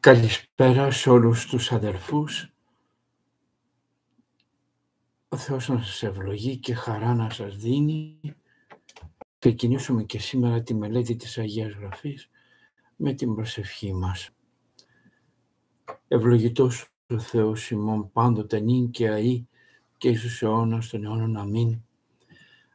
[0.00, 2.52] Καλησπέρα σε όλους τους αδερφούς.
[5.28, 8.20] Ο Θεός να σας ευλογεί και χαρά να σας δίνει.
[9.38, 12.30] Ξεκινήσουμε και σήμερα τη μελέτη της Αγίας Γραφής
[12.96, 14.30] με την προσευχή μας.
[16.08, 19.44] Ευλογητός ο Θεός ημών πάντοτε νυν και αΐ
[19.98, 21.82] και εις αιώνας των αιώνων αμήν.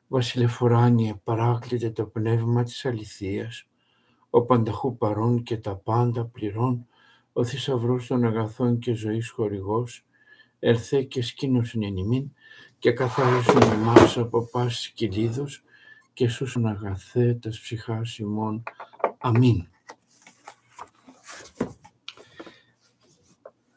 [0.08, 3.68] Βασιλεφοράνιε παράκλητε το πνεύμα της αληθείας,
[4.30, 6.88] ο πανταχού παρών και τα πάντα πληρών,
[7.38, 10.06] ο θησαυρός των αγαθών και ζωής χορηγός,
[10.60, 12.32] ερθέ και σκήνωσιν εν ημίν
[12.80, 15.64] και καθάρισον εμάς από πάσης κυλίδους
[16.14, 18.64] και σούσον αγαθέ τας ψυχάς ημών.
[19.18, 19.68] Αμήν.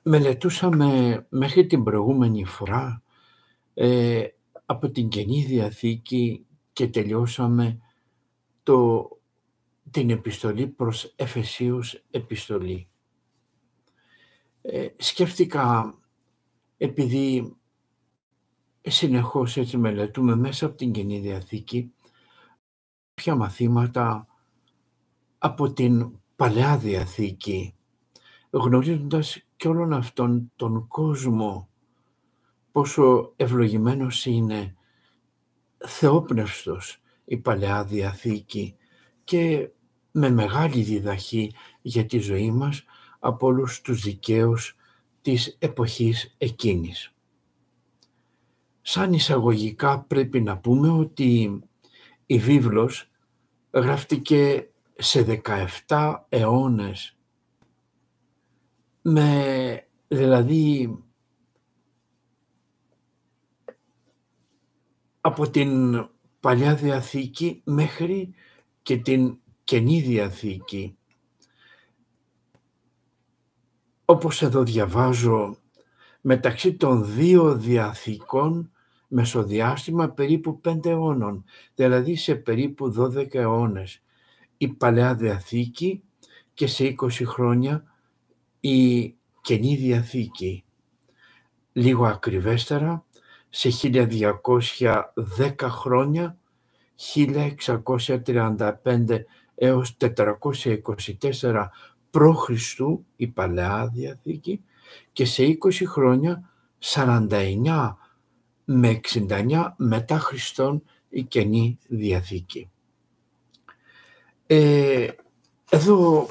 [0.03, 3.03] Μελετούσαμε μέχρι την προηγούμενη φορά
[3.75, 4.27] ε,
[4.67, 7.79] από την Καινή Διαθήκη και τελειώσαμε
[8.63, 9.09] το,
[9.91, 12.89] την επιστολή προς Εφεσίους επιστολή.
[14.71, 15.95] Ε, σκέφτηκα,
[16.77, 17.57] επειδή
[18.81, 21.93] συνεχώς έτσι μελετούμε μέσα από την Καινή Διαθήκη,
[23.15, 24.27] ποια μαθήματα
[25.39, 27.75] από την Παλαιά Διαθήκη,
[28.51, 31.69] γνωρίζοντας και όλον αυτόν τον κόσμο,
[32.73, 34.77] πόσο ευλογημένος είναι,
[35.77, 38.77] θεόπνευστος η Παλαιά Διαθήκη
[39.25, 39.71] και
[40.11, 42.85] με μεγάλη διδαχή για τη ζωή μας,
[43.19, 44.77] από όλους τους δικαίους
[45.23, 47.13] της εποχής εκείνης.
[48.83, 51.61] Σαν εισαγωγικά πρέπει να πούμε ότι
[52.27, 53.11] η βίβλος
[53.71, 55.41] γράφτηκε σε
[55.87, 57.17] 17 αιώνες
[59.03, 60.99] με δηλαδή
[65.21, 66.05] από την
[66.41, 68.35] Παλιά Διαθήκη μέχρι
[68.83, 70.98] και την Καινή Διαθήκη
[74.11, 75.57] όπως εδώ διαβάζω,
[76.21, 78.71] μεταξύ των δύο διαθήκων
[79.09, 84.03] μεσοδιάστημα περίπου πέντε αιώνων, δηλαδή σε περίπου 12 αιώνες
[84.57, 86.03] η Παλαιά Διαθήκη
[86.55, 87.85] και σε 20 χρόνια
[88.61, 90.65] η Καινή Διαθήκη.
[91.73, 93.05] Λίγο ακριβέστερα,
[93.49, 96.39] σε 1210 χρόνια,
[96.95, 99.25] 1635
[99.55, 101.71] έως 424
[102.19, 102.51] π.Χ.
[103.17, 104.65] η Παλαιά Διαθήκη
[105.13, 107.95] και σε 20 χρόνια 49
[108.65, 112.71] με 69 μετά Χριστόν η Καινή Διαθήκη.
[114.47, 115.09] Ε,
[115.71, 116.27] εδώ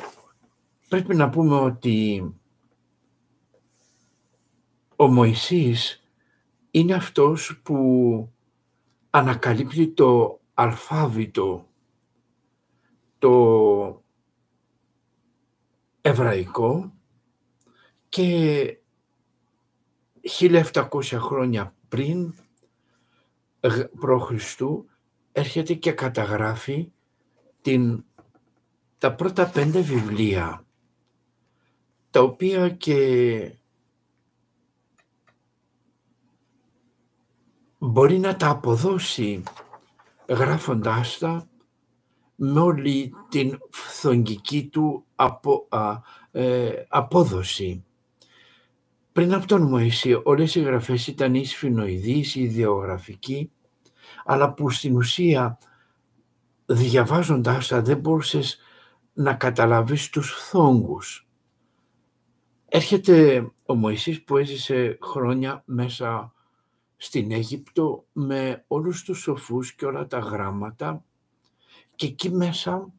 [0.87, 2.23] πρέπει να πούμε ότι
[4.95, 6.03] ο Μωυσής
[6.71, 8.29] είναι αυτός που
[9.09, 11.67] ανακαλύπτει το αλφάβητο,
[13.17, 14.03] το
[16.07, 16.93] εβραϊκό
[18.09, 18.77] και
[20.39, 22.33] 1700 χρόνια πριν
[23.59, 24.61] π.Χ.
[25.31, 26.91] έρχεται και καταγράφει
[27.61, 28.05] την,
[28.97, 30.65] τα πρώτα πέντε βιβλία
[32.09, 33.51] τα οποία και
[37.77, 39.43] μπορεί να τα αποδώσει
[40.27, 41.47] γράφοντάς τα
[42.39, 45.67] με όλη την φθογγική του απο,
[46.31, 47.85] ε, απόδοση.
[49.11, 53.51] Πριν από τον Μωυσή όλες οι γραφές ήταν ή σφινοειδείς ή ιδεογραφικοί,
[54.25, 55.57] αλλά που στην ουσία
[56.65, 58.59] διαβάζοντάς τα δεν μπορούσες
[59.13, 61.27] να καταλαβείς τους φθόγκους.
[62.65, 66.33] Έρχεται ο Μωυσής που έζησε χρόνια μέσα
[66.97, 71.03] στην Αίγυπτο με όλους τους σοφούς και όλα τα γράμματα
[71.97, 72.93] και εκεί μέσα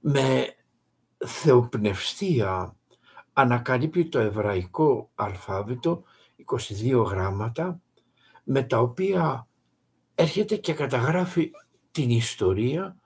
[0.00, 0.54] με
[1.26, 2.76] θεοπνευστία
[3.32, 6.02] ανακαλύπτει το εβραϊκό αλφάβητο,
[6.44, 7.80] 22 γράμματα,
[8.44, 9.48] με τα οποία
[10.14, 11.50] έρχεται και καταγράφει
[11.90, 12.96] την ιστορία,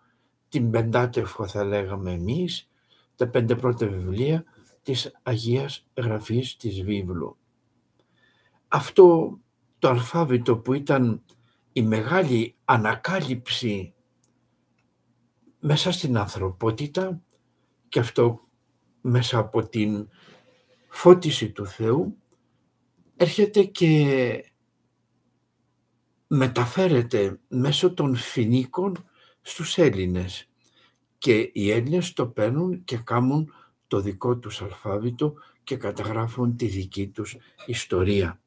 [0.49, 2.71] την πεντάτευχο θα λέγαμε εμείς,
[3.17, 4.45] τα πέντε πρώτα βιβλία
[4.83, 7.37] της Αγίας Γραφής της Βίβλου.
[8.69, 9.39] Αυτό
[9.79, 11.23] το αλφάβητο που ήταν
[11.73, 13.93] η μεγάλη ανακάλυψη
[15.71, 17.23] μέσα στην ανθρωπότητα
[17.89, 18.41] και αυτό
[19.01, 20.09] μέσα από την
[20.89, 22.17] φώτιση του Θεού
[23.17, 24.53] έρχεται και
[26.27, 29.09] μεταφέρεται μέσω των φινίκων
[29.41, 30.49] στους Έλληνες
[31.19, 33.53] και οι Έλληνες το παίρνουν και κάνουν
[33.87, 35.35] το δικό τους αλφάβητο
[35.65, 37.37] και καταγράφουν τη δική τους
[37.67, 38.41] ιστορία.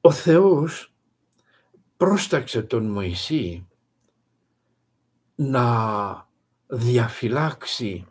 [0.00, 0.92] Ο Θεός
[1.96, 3.67] πρόσταξε τον Μωυσή
[5.40, 6.28] να
[6.66, 8.06] διαφυλάξει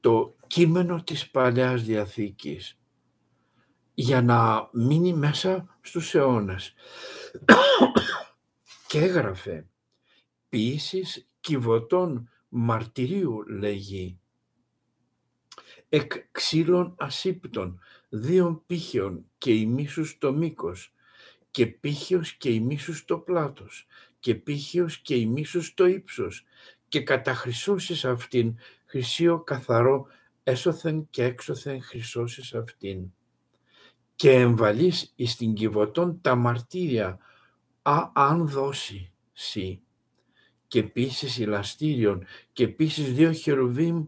[0.00, 2.78] το κείμενο της Παλαιάς Διαθήκης
[3.94, 6.74] για να μείνει μέσα στους αιώνες.
[8.88, 9.66] και έγραφε
[10.48, 14.18] ποιήσεις κυβωτών μαρτυρίου λέγει
[15.88, 20.92] εκ ξύλων ασύπτων, δύο πύχεων και ημίσους το μήκος
[21.50, 23.86] και πύχιος και ημίσους το πλάτος
[24.18, 26.44] και πύχιος και ημίσους το ύψος
[26.88, 30.06] και καταχρυσώσεις αυτήν χρυσίο καθαρό
[30.42, 33.12] έσωθεν και έξωθεν χρυσώσεις αυτήν
[34.14, 37.18] και εμβαλείς εις την κυβωτών τα μαρτύρια
[37.82, 39.82] α, αν δώσει σύ
[40.66, 44.06] και επίσης ηλαστήριον και επίσης δύο χερουβίμ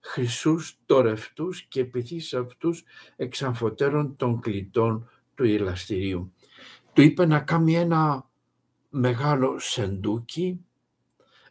[0.00, 2.84] χρυσούς τορευτούς και επιθύσεις αυτούς
[3.16, 6.32] εξαμφωτέρων των κλητών του ηλαστηρίου.
[6.92, 8.30] Του είπε να κάνει ένα
[8.94, 10.64] μεγάλο σεντούκι,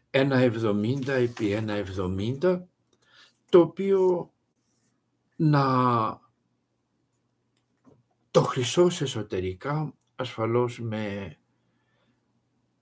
[0.10, 2.62] ένα 70 επί ένα 70,
[3.50, 4.32] το οποίο
[5.36, 5.66] να
[8.32, 11.36] το χρυσώσει εσωτερικά, ασφαλώς με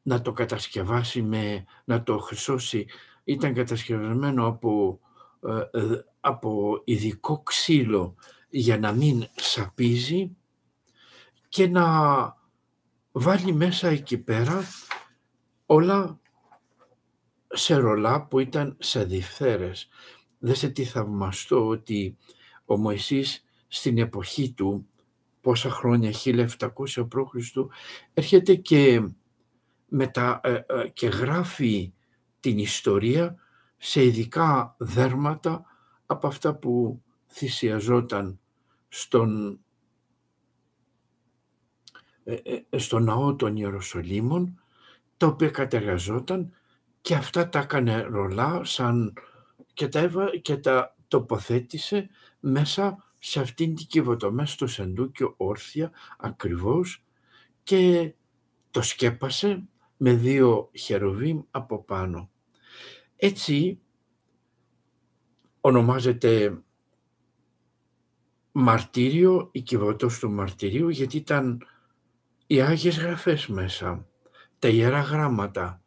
[0.02, 2.88] να το κατασκευάσει, με, να το χρυσώσει.
[3.24, 5.00] Ήταν κατασκευασμένο από,
[5.72, 8.16] ε, ε, από ειδικό ξύλο
[8.50, 10.38] για να μην σαπίζει
[11.50, 12.38] και να
[13.12, 14.64] βάλει μέσα εκεί πέρα
[15.66, 16.20] όλα
[17.50, 19.88] σε ρολά που ήταν σε διφθέρες.
[20.40, 22.18] Δέστε τι θαυμαστό ότι
[22.66, 24.88] ο Μωυσής στην εποχή του,
[25.42, 26.48] πόσα χρόνια, 1700
[27.08, 27.58] π.Χ.
[28.14, 29.10] έρχεται και,
[29.88, 31.94] μετα, ε, ε, και γράφει
[32.40, 33.36] την ιστορία
[33.78, 35.66] σε ειδικά δέρματα
[36.06, 38.40] από αυτά που θυσιαζόταν
[38.88, 39.60] στον, ε,
[42.78, 44.62] στο ναό των Ιεροσολύμων,
[45.18, 46.54] τα οποία κατεργαζόταν
[47.02, 49.14] και αυτά τα έκανε ρολά σαν
[49.74, 50.10] και τα,
[50.42, 52.10] και τα τοποθέτησε
[52.40, 57.04] μέσα σε αυτήν την κύβωτο, μέσα στο σεντούκιο όρθια ακριβώς
[57.64, 58.14] και
[58.72, 59.64] το σκέπασε
[59.98, 62.30] με δύο χεροβίμ από πάνω.
[63.16, 63.80] Έτσι
[65.62, 66.62] ονομάζεται
[68.52, 71.66] μαρτύριο, η κυβωτός του μαρτυρίου, γιατί ήταν
[72.52, 74.08] οι Άγιες Γραφές μέσα,
[74.60, 75.82] τα Ιερά Γράμματα,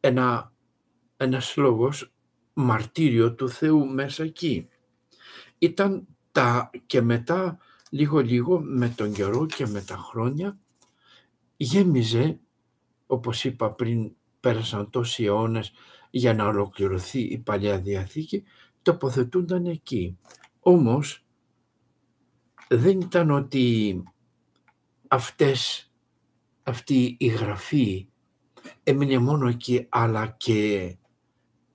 [0.00, 0.52] ένα,
[1.16, 2.12] ένας λόγος
[2.52, 4.68] μαρτύριο του Θεού μέσα εκεί.
[5.58, 7.58] Ήταν τα και μετά
[7.90, 10.58] λίγο λίγο με τον καιρό και με τα χρόνια
[11.56, 12.40] γέμιζε,
[13.06, 15.72] όπως είπα πριν πέρασαν τόσοι αιώνες
[16.10, 18.44] για να ολοκληρωθεί η Παλιά Διαθήκη,
[18.82, 20.18] τοποθετούνταν εκεί.
[20.60, 21.24] Όμως
[22.68, 24.02] δεν ήταν ότι
[25.08, 25.89] αυτές,
[26.70, 28.06] αυτή η γραφή
[28.82, 30.96] έμεινε μόνο εκεί, αλλά και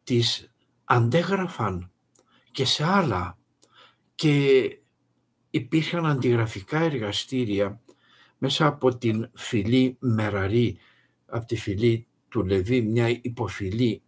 [0.04, 0.52] τις
[0.84, 1.92] αντέγραφαν
[2.52, 3.38] και σε άλλα.
[4.16, 4.62] Και
[5.50, 7.82] υπήρχαν αντιγραφικά εργαστήρια
[8.38, 10.78] μέσα από την φυλή Μεραρή,
[11.26, 14.02] από τη φυλή του Λεβί, μια υποφυλή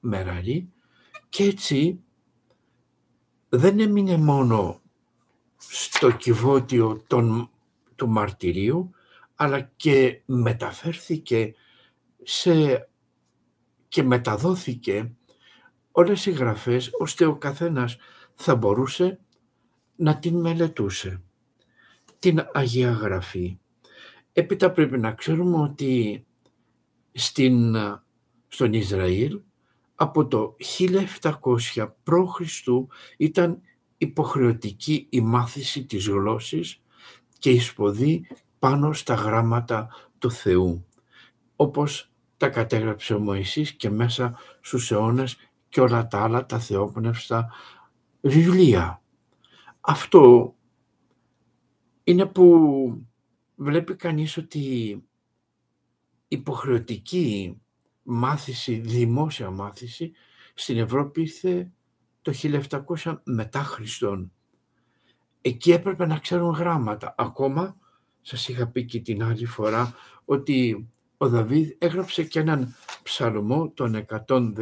[0.00, 0.72] Μεραρή.
[1.28, 2.00] Και έτσι
[3.48, 4.80] δεν έμεινε μόνο
[5.56, 7.50] στο κυβότιο των,
[7.94, 8.90] του μαρτυρίου,
[9.36, 11.54] αλλά και μεταφέρθηκε
[12.22, 12.88] σε,
[13.88, 15.12] και μεταδόθηκε
[15.90, 17.96] όλες οι γραφές, ώστε ο καθένας
[18.34, 19.20] θα μπορούσε
[19.96, 21.22] να την μελετούσε.
[22.18, 23.58] Την Αγία Γραφή.
[24.32, 26.24] Έπειτα πρέπει να ξέρουμε ότι
[27.12, 27.76] στην,
[28.48, 29.40] στον Ισραήλ
[29.94, 30.56] από το
[31.20, 32.40] 1700 π.Χ.
[33.16, 33.60] ήταν
[33.98, 36.82] υποχρεωτική η μάθηση της γλώσσης
[37.38, 38.26] και η σποδή
[38.58, 40.86] πάνω στα γράμματα του Θεού,
[41.56, 45.36] όπως τα κατέγραψε ο Μωυσής και μέσα στους αιώνες
[45.68, 47.52] και όλα τα άλλα τα θεόπνευστα
[48.20, 49.02] βιβλία.
[49.80, 50.54] Αυτό
[52.04, 53.06] είναι που
[53.54, 55.02] βλέπει κανείς ότι
[56.28, 57.60] υποχρεωτική
[58.02, 60.12] μάθηση, δημόσια μάθηση
[60.54, 61.70] στην Ευρώπη ήρθε
[62.22, 62.32] το
[62.96, 64.32] 1700 μετά Χριστόν.
[65.40, 67.14] Εκεί έπρεπε να ξέρουν γράμματα.
[67.18, 67.76] Ακόμα,
[68.26, 73.94] σας είχα πει και την άλλη φορά, ότι ο Δαβίδ έγραψε και έναν ψαλμό, τον
[73.94, 74.54] 118,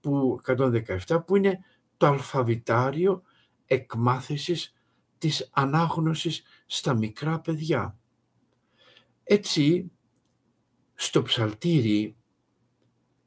[0.00, 1.58] που, 117, που είναι
[1.96, 3.22] το αλφαβητάριο
[3.66, 4.74] εκμάθησης
[5.18, 7.98] της ανάγνωσης στα μικρά παιδιά.
[9.24, 9.90] Έτσι,
[10.94, 12.16] στο ψαλτήρι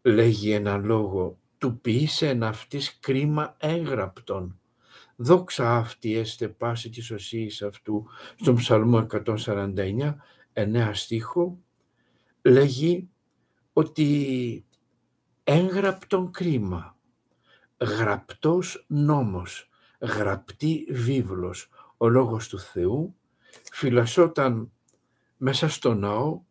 [0.02, 4.60] λέγει ένα λόγο του ποιήσε αυτής κρίμα έγραπτον.
[5.20, 10.16] Δόξα αυτή έστε πάση της οσίης αυτού στον ψαλμό 149,
[10.54, 11.60] 9 στίχο,
[12.42, 13.10] λέγει
[13.74, 14.66] ότι
[15.44, 16.98] έγραπτον κρίμα.
[17.78, 19.70] γραπτός νόμος,
[20.00, 23.16] γραπτή βίβλος, ο Λόγος του Θεού,
[23.72, 24.72] φυλασσόταν
[25.38, 26.42] μέσα στο ναό,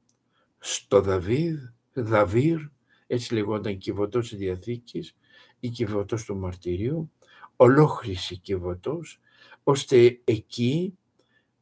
[0.59, 1.59] στο Δαβίδ,
[1.93, 2.61] Δαβύρ,
[3.07, 5.17] έτσι λεγόταν κυβωτός της Διαθήκης
[5.61, 7.13] ή κυβωτός του Μαρτυρίου,
[7.57, 9.21] ολόχρηση κυβωτός,
[9.63, 10.99] ώστε εκεί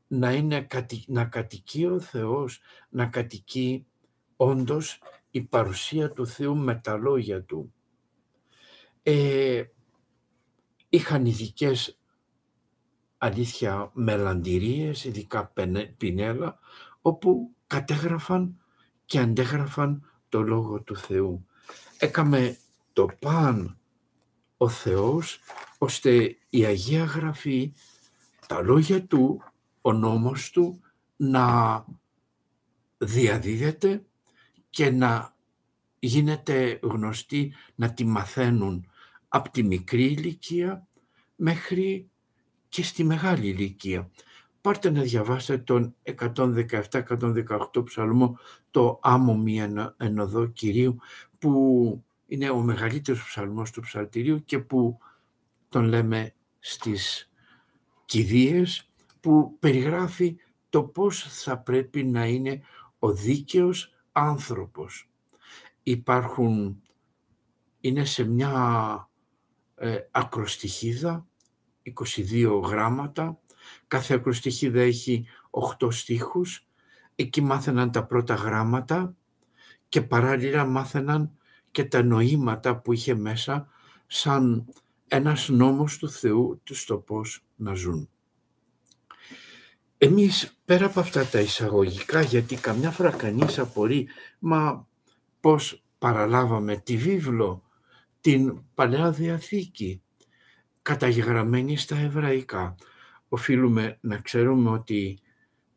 [0.07, 0.67] να, είναι,
[1.07, 3.87] να κατοικεί ο Θεός, να κατοικεί
[4.37, 4.99] όντως
[5.31, 7.75] η παρουσία του Θεού με τα λόγια Του.
[9.03, 9.65] Ε,
[10.89, 11.99] είχαν ειδικές
[13.19, 15.53] αλήθεια μελαντηρίες, ειδικά
[15.97, 16.59] πινέλα,
[17.01, 18.61] όπου κατέγραφαν
[19.05, 21.47] και αντέγραφαν το Λόγο του Θεού.
[21.99, 22.57] Έκαμε
[22.93, 23.79] το παν
[24.65, 25.41] ο Θεός,
[25.79, 27.73] ώστε η Αγία Γραφή,
[28.47, 29.43] τα λόγια Του,
[29.81, 30.81] ο νόμος Του,
[31.17, 31.85] να
[32.99, 34.05] διαδίδεται
[34.71, 35.35] και να
[35.99, 38.89] γίνεται γνωστή, να τη μαθαίνουν
[39.29, 40.87] από τη μικρή ηλικία
[41.37, 42.11] μέχρι
[42.69, 44.11] και στη μεγάλη ηλικία.
[44.61, 48.39] Πάρτε να διαβάσετε τον 117-118 ψαλμό,
[48.71, 49.61] το «Άμμο μη
[49.97, 50.97] ενωδό Κυρίου»,
[51.39, 54.99] που είναι ο μεγαλύτερος ψαλμός του ψαλτηρίου και που
[55.69, 57.31] τον λέμε στις
[58.05, 58.91] κηδείες,
[59.21, 60.37] που περιγράφει
[60.69, 62.61] το πώς θα πρέπει να είναι
[62.99, 65.09] ο δίκαιος άνθρωπος.
[65.83, 66.83] Υπάρχουν,
[67.81, 69.09] είναι σε μια
[69.75, 71.27] ε, ακροστοιχίδα,
[72.05, 73.39] 22 γράμματα,
[73.87, 75.27] κάθε ακροστοιχίδα έχει
[75.79, 76.67] 8 στίχους,
[77.15, 79.17] εκεί μάθαιναν τα πρώτα γράμματα
[79.89, 81.39] και παράλληλα μάθαιναν
[81.75, 83.69] και τα νοήματα που είχε μέσα
[84.07, 84.67] σαν
[85.09, 88.09] ένας νόμος του Θεού τους στο πώς να ζουν.
[89.99, 94.89] Εμείς πέρα από αυτά τα εισαγωγικά, γιατί καμιά φορά κανείς απορεί, μα
[95.41, 97.63] πώς παραλάβαμε τη βίβλο,
[98.21, 100.03] την Παλαιά Διαθήκη,
[100.83, 102.75] καταγεγραμμένη στα εβραϊκά.
[103.29, 105.19] Οφείλουμε να ξέρουμε ότι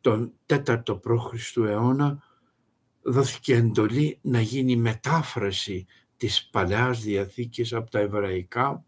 [0.00, 1.56] τον 4ο π.Χ.
[1.56, 2.22] αιώνα
[3.02, 5.86] δόθηκε εντολή να γίνει μετάφραση
[6.16, 8.84] της Παλαιάς Διαθήκης από τα εβραϊκά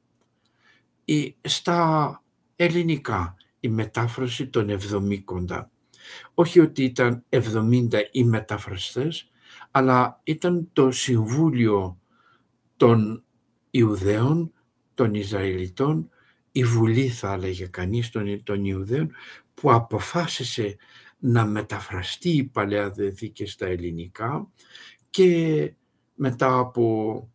[1.05, 2.23] ή στα
[2.57, 5.71] ελληνικά η μετάφραση των εβδομήκοντα.
[6.35, 9.31] Όχι ότι ήταν 70 οι μεταφραστές,
[9.71, 11.99] αλλά ήταν το Συμβούλιο
[12.77, 13.25] των
[13.71, 14.53] Ιουδαίων,
[14.95, 16.11] των Ισραηλιτών,
[16.53, 19.11] η Βουλή θα έλεγε κανείς των, των Ιουδαίων,
[19.55, 20.77] που αποφάσισε
[21.21, 24.51] να μεταφραστεί η Παλαιά Διαθήκη στα ελληνικά
[25.11, 25.73] και
[26.15, 27.29] μετά από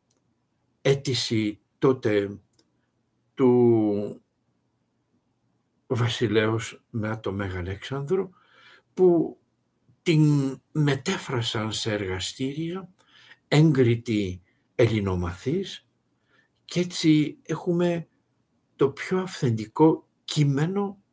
[0.82, 2.40] αίτηση τότε
[3.34, 4.22] του
[5.88, 8.30] βασιλέως με το Μέγα Αλέξανδρο
[8.94, 9.40] που
[10.04, 12.90] την μετέφρασαν σε εργαστήρια
[13.48, 14.42] έγκριτοι
[14.76, 15.88] ελληνομαθείς
[16.66, 18.08] και έτσι έχουμε
[18.76, 21.04] το πιο αυθεντικό κείμενο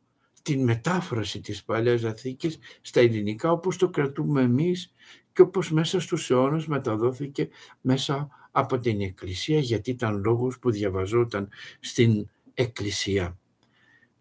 [0.43, 4.93] την μετάφραση της Παλαιάς Διαθήκης στα ελληνικά όπως το κρατούμε εμείς
[5.33, 7.49] και όπως μέσα στους αιώνες μεταδόθηκε
[7.81, 13.37] μέσα από την Εκκλησία γιατί ήταν λόγος που διαβαζόταν στην Εκκλησία.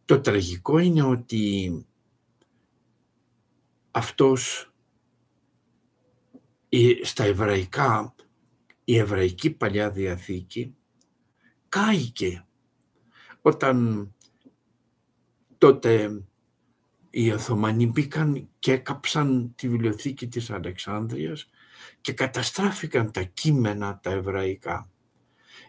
[0.05, 1.87] Το τραγικό είναι ότι
[3.91, 4.73] αυτός
[7.03, 8.15] στα εβραϊκά,
[8.85, 10.75] η εβραϊκή Παλιά Διαθήκη
[11.69, 12.47] κάηκε
[13.43, 14.07] όταν
[15.63, 16.23] τότε
[17.11, 21.51] οι Οθωμανοί μπήκαν και έκαψαν τη βιβλιοθήκη της Αλεξάνδρειας
[22.01, 24.91] και καταστράφηκαν τα κείμενα τα εβραϊκά.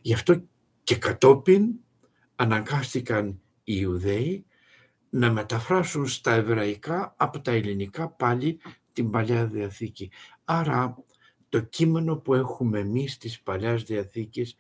[0.02, 0.44] Γι' αυτό
[0.84, 1.70] και κατόπιν
[2.36, 3.28] αναγκάστηκαν
[3.64, 4.46] οι Ιουδαίοι
[5.10, 8.60] να μεταφράσουν στα εβραϊκά από τα ελληνικά πάλι
[8.94, 10.12] την Παλιά Διαθήκη.
[10.44, 10.98] Άρα
[11.50, 14.56] το κείμενο που έχουμε εμείς της Παλιάς Διαθήκης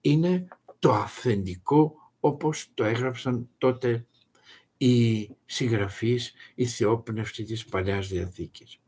[0.00, 4.06] είναι το αυθεντικό όπως το έγραψαν τότε
[4.78, 8.80] οι συγγραφείς, οι θεόπνευστοι της Παλαιάς Διαθήκης.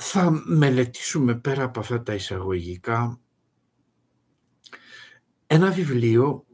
[0.00, 3.20] Θα μελετήσουμε πέρα από αυτά τα εισαγωγικά
[5.46, 6.46] ένα βιβλίο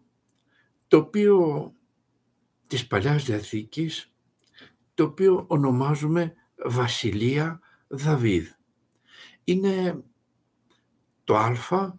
[0.89, 1.73] το οποίο
[2.67, 4.13] της Παλαιάς Διαθήκης
[4.95, 8.49] το οποίο ονομάζουμε Βασιλεία Δαβίδ.
[9.45, 10.05] Είναι
[11.25, 11.99] το Α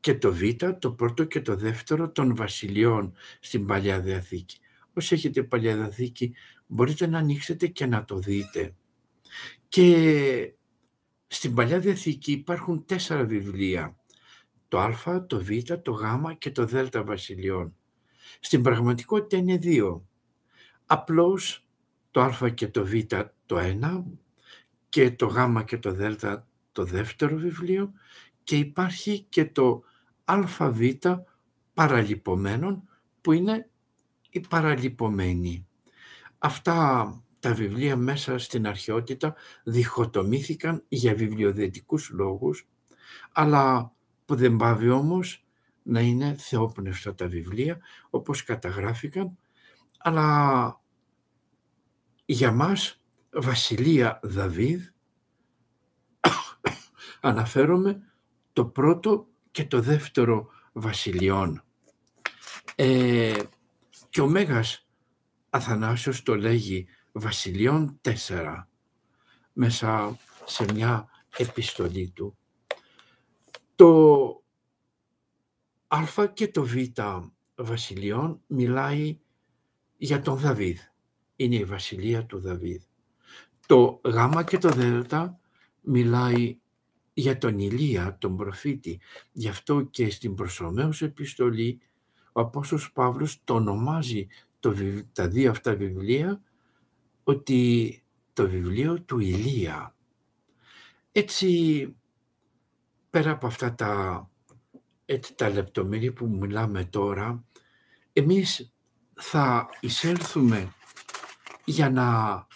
[0.00, 0.42] και το Β,
[0.78, 4.58] το πρώτο και το δεύτερο των βασιλειών στην Παλιά Διαθήκη.
[4.92, 6.34] Όσοι έχετε Παλιά Διαθήκη
[6.66, 8.74] μπορείτε να ανοίξετε και να το δείτε.
[9.68, 10.54] Και
[11.26, 13.96] στην Παλιά Διαθήκη υπάρχουν τέσσερα βιβλία.
[14.68, 15.48] Το Α, το Β,
[15.82, 16.04] το Γ
[16.38, 17.74] και το Δ βασιλειών.
[18.40, 20.08] Στην πραγματικότητα είναι δύο.
[20.86, 21.66] Απλώς
[22.10, 22.92] το Α και το Β
[23.46, 24.04] το ένα
[24.88, 26.02] και το Γ και το Δ
[26.72, 27.92] το δεύτερο βιβλίο
[28.44, 29.82] και υπάρχει και το
[30.24, 30.80] ΑΒ
[31.74, 32.88] παραλυπωμένων
[33.20, 33.69] που είναι
[34.30, 35.66] οι παραλυπωμένοι.
[36.38, 39.34] Αυτά τα βιβλία μέσα στην αρχαιότητα
[39.64, 42.68] διχοτομήθηκαν για βιβλιοδετικούς λόγους,
[43.32, 43.92] αλλά
[44.24, 45.44] που δεν πάβει όμως
[45.82, 47.78] να είναι θεόπνευστα τα βιβλία,
[48.10, 49.38] όπως καταγράφηκαν,
[49.98, 50.80] αλλά
[52.24, 53.00] για μας
[53.32, 54.82] Βασιλεία Δαβίδ
[57.20, 58.02] αναφέρομαι
[58.52, 61.64] το πρώτο και το δεύτερο βασιλειών.
[62.74, 63.42] Ε,
[64.10, 64.88] και ο Μέγας
[65.50, 68.68] Αθανάσιος το λέγει βασιλειών τέσσερα
[69.52, 72.36] μέσα σε μια επιστολή του.
[73.74, 74.44] Το
[75.86, 76.74] Α και το Β
[77.54, 79.18] βασιλειών μιλάει
[79.96, 80.78] για τον Δαβίδ.
[81.36, 82.82] Είναι η βασιλεία του Δαβίδ.
[83.66, 85.14] Το Γ και το Δ
[85.80, 86.58] μιλάει
[87.12, 89.00] για τον Ηλία, τον προφήτη.
[89.32, 91.80] Γι' αυτό και στην προσωμαίως επιστολή
[92.32, 94.26] ο Απόστολος Παύλος το ονομάζει
[94.60, 94.74] το,
[95.12, 96.42] τα δύο αυτά βιβλία
[97.24, 99.94] ότι το βιβλίο του Ηλία.
[101.12, 101.96] Έτσι,
[103.10, 104.28] πέρα από αυτά τα,
[105.04, 107.44] έτσι, τα λεπτομέρεια που μιλάμε τώρα,
[108.12, 108.72] εμείς
[109.12, 110.72] θα εισέλθουμε
[111.64, 112.46] για να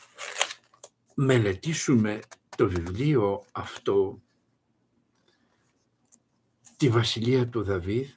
[1.14, 2.20] μελετήσουμε
[2.56, 4.22] το βιβλίο αυτό,
[6.76, 8.08] τη Βασιλεία του Δαβίδ,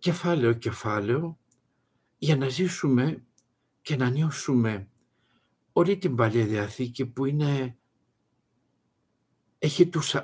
[0.00, 1.38] κεφάλαιο κεφάλαιο,
[2.18, 3.24] για να ζήσουμε
[3.82, 4.88] και να νιώσουμε
[5.72, 7.76] όλη την Παλιά Διαθήκη που είναι,
[9.58, 10.16] έχει τους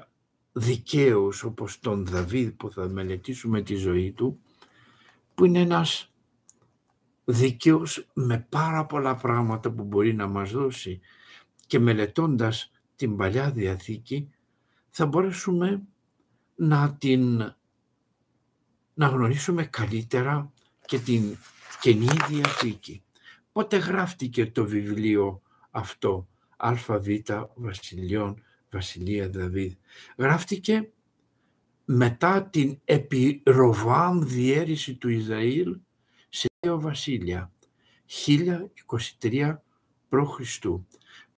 [0.52, 4.40] δικαίους όπως τον Δαβίδ που θα μελετήσουμε τη ζωή του,
[5.34, 6.12] που είναι ένας
[7.24, 11.00] δικαίος με πάρα πολλά πράγματα που μπορεί να μας δώσει
[11.66, 14.30] και μελετώντας την Παλιά Διαθήκη
[14.90, 15.82] θα μπορέσουμε
[16.54, 17.54] να την
[18.98, 20.52] να γνωρίσουμε καλύτερα
[20.86, 21.36] και την
[21.80, 23.02] Καινή Διαθήκη.
[23.52, 26.78] Πότε γράφτηκε το βιβλίο αυτό, ΑΒ
[27.54, 29.72] Βασιλειών, Βασιλεία Δαβίδ;
[30.16, 30.90] Γράφτηκε
[31.84, 35.78] μετά την επιρροβάμ διέρηση του Ισραήλ
[36.28, 37.52] σε δύο βασίλεια,
[39.20, 39.56] 1023
[40.08, 40.58] π.Χ.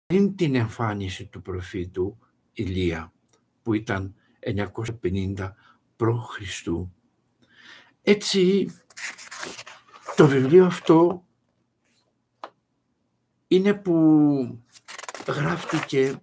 [0.07, 2.19] πριν την εμφάνιση του προφήτου
[2.53, 3.13] Ηλία,
[3.63, 4.15] που ήταν
[5.03, 5.53] 950
[5.97, 6.41] π.Χ.
[8.09, 8.71] Έτσι,
[10.17, 11.27] το βιβλίο αυτό
[13.49, 14.65] είναι που
[15.29, 16.23] γράφτηκε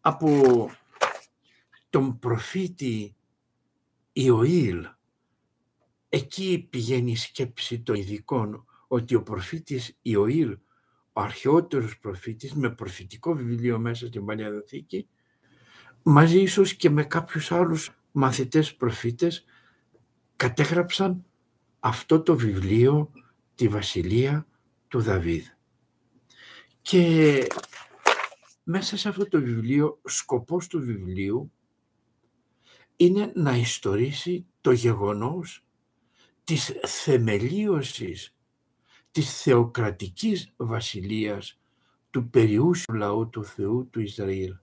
[0.00, 0.70] από
[1.90, 3.16] τον προφήτη
[4.12, 4.88] Ιωήλ.
[6.08, 10.58] Εκεί πηγαίνει η σκέψη των ειδικών ότι ο προφήτης Ιωήλ,
[11.12, 15.08] ο αρχαιότερος προφήτης με προφητικό βιβλίο μέσα στην Παλιά Δοθήκη,
[16.02, 19.44] μαζί ίσως και με κάποιους άλλους μαθητές προφήτες,
[20.44, 21.24] κατέγραψαν
[21.80, 23.10] αυτό το βιβλίο,
[23.54, 24.46] τη Βασιλεία
[24.88, 25.46] του Δαβίδ.
[26.82, 27.46] Και
[28.62, 31.52] μέσα σε αυτό το βιβλίο, σκοπός του βιβλίου
[32.96, 35.64] είναι να ιστορίσει το γεγονός
[36.44, 38.36] της θεμελίωσης
[39.10, 41.60] της θεοκρατικής βασιλείας
[42.10, 44.56] του περιούσου λαού του Θεού του Ισραήλ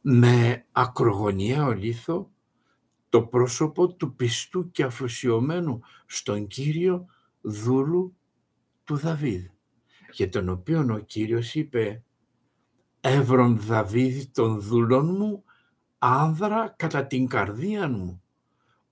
[0.00, 2.30] με ακρογωνιαίο λίθο
[3.16, 7.06] το πρόσωπο του πιστού και αφοσιωμένου στον Κύριο
[7.40, 8.16] δούλου
[8.84, 9.46] του Δαβίδ
[10.12, 12.04] για τον οποίο ο Κύριος είπε
[13.00, 15.44] «Εύρον Δαβίδ των δούλων μου,
[15.98, 18.22] άνδρα κατά την καρδία μου,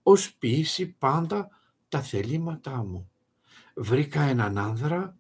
[0.03, 1.49] ως ποιήσει πάντα
[1.89, 3.11] τα θελήματά μου.
[3.75, 5.17] Βρήκα έναν άνδρα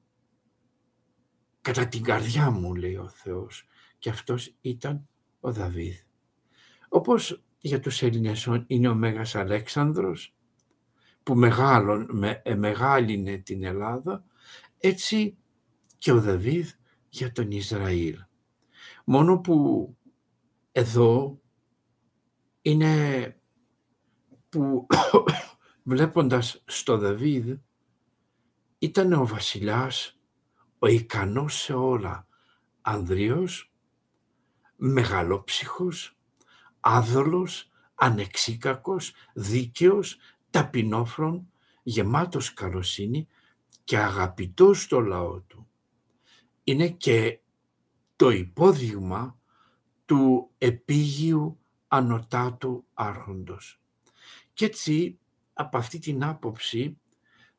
[1.60, 3.66] κατά την καρδιά μου, λέει ο Θεός,
[3.98, 5.08] και αυτός ήταν
[5.40, 5.96] ο Δαβίδ.
[6.88, 10.34] Όπως για τους Έλληνες είναι ο Μέγας Αλέξανδρος,
[11.22, 14.24] που μεγάλων, με, ε, μεγάλινε την Ελλάδα,
[14.78, 15.36] έτσι
[15.98, 16.68] και ο Δαβίδ
[17.08, 18.18] για τον Ισραήλ.
[19.04, 19.96] Μόνο που
[20.72, 21.40] εδώ
[22.62, 23.36] είναι
[24.48, 24.86] που
[25.82, 27.54] βλέποντας στο Δαβίδ
[28.78, 30.20] ήταν ο βασιλιάς,
[30.78, 32.26] ο ικανός σε όλα,
[32.80, 33.72] ανδρείος,
[34.76, 36.13] μεγαλόψυχος,
[36.86, 40.18] άδολος, ανεξίκακος, δίκαιος,
[40.50, 41.50] ταπεινόφρον,
[41.82, 43.26] γεμάτος καλοσύνη
[43.84, 45.68] και αγαπητός στο λαό του
[46.64, 47.38] είναι και
[48.16, 49.38] το υπόδειγμα
[50.04, 53.80] του επίγειου ανωτάτου άρχοντος.
[54.52, 55.18] Και έτσι,
[55.52, 56.98] από αυτή την άποψη,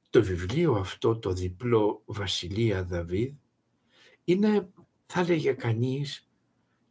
[0.10, 3.34] το βιβλίο αυτό, το διπλό Βασιλεία Δαβίδ,
[4.24, 4.70] είναι,
[5.06, 6.30] θα λέγε κανείς,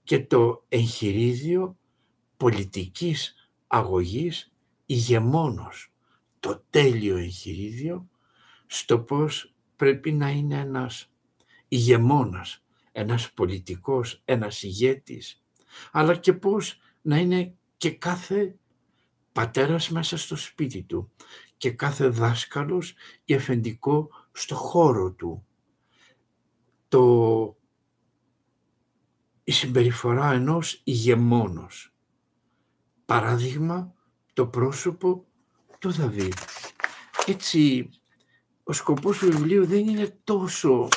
[0.02, 1.78] και το εγχειρίδιο
[2.44, 3.34] πολιτικής
[3.66, 4.52] αγωγής
[4.86, 5.92] ηγεμόνος
[6.40, 8.08] το τέλειο εγχειρίδιο
[8.66, 11.12] στο πώς πρέπει να είναι ένας
[11.68, 15.42] ηγεμόνας, ένας πολιτικός, ένας ηγέτης,
[15.92, 18.56] αλλά και πώς να είναι και κάθε
[19.32, 21.12] πατέρας μέσα στο σπίτι του
[21.56, 25.46] και κάθε δάσκαλος ή αφεντικό στο χώρο του.
[26.88, 27.56] Το,
[29.44, 31.93] η συμπεριφορά ενός ηγεμόνος.
[33.06, 33.94] Παράδειγμα,
[34.32, 35.24] το πρόσωπο
[35.78, 36.34] του Δαβίδ.
[37.26, 37.90] Έτσι,
[38.62, 40.88] ο σκοπός του βιβλίου δεν είναι τόσο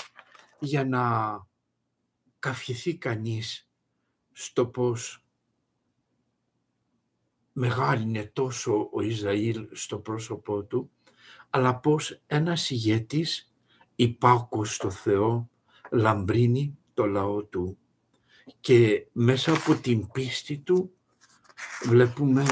[0.59, 1.01] για να
[2.39, 3.69] καυχηθεί κανείς
[4.31, 5.25] στο πώς
[7.51, 10.91] μεγάλη είναι τόσο ο Ισραήλ στο πρόσωπό του,
[11.49, 13.53] αλλά πως ένας ηγέτης
[13.95, 15.49] υπάκου στο Θεό
[15.91, 17.77] λαμπρύνει το λαό του
[18.59, 20.96] και μέσα από την πίστη του
[21.83, 22.45] βλέπουμε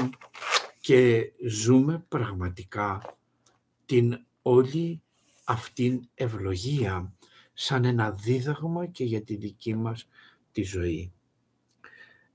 [0.80, 3.16] και ζούμε πραγματικά
[3.86, 5.02] την όλη
[5.44, 7.14] αυτήν ευλογία
[7.52, 10.08] σαν ένα δίδαγμα και για τη δική μας
[10.52, 11.12] τη ζωή.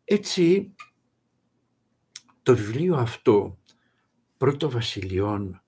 [0.04, 0.76] Έτσι,
[2.44, 3.58] το βιβλίο αυτό,
[4.38, 5.62] πρώτο βασιλιών,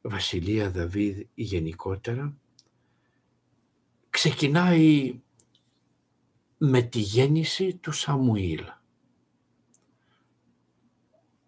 [0.00, 2.36] Βασιλεία Δαβίδ γενικότερα,
[4.10, 5.20] ξεκινάει
[6.58, 8.64] με τη γέννηση του Σαμουήλ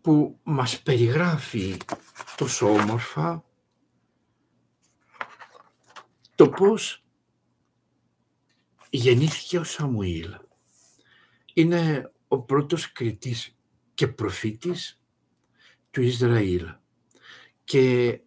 [0.00, 1.76] που μας περιγράφει
[2.36, 3.44] τόσο όμορφα
[6.34, 7.04] το πώς
[8.90, 10.34] γεννήθηκε ο Σαμουήλ.
[11.54, 13.56] Είναι ο πρώτος κριτής
[13.94, 15.02] και προφήτης
[15.90, 16.74] του Ισραήλ
[17.64, 18.20] και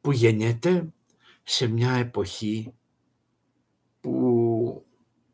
[0.00, 0.92] που γεννιέται
[1.42, 2.74] σε μια εποχή
[4.00, 4.86] που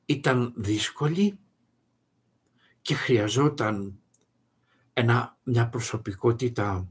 [0.05, 1.39] ήταν δύσκολη
[2.83, 3.99] και χρειαζόταν
[4.95, 6.89] ένα, μια προσωπικότητα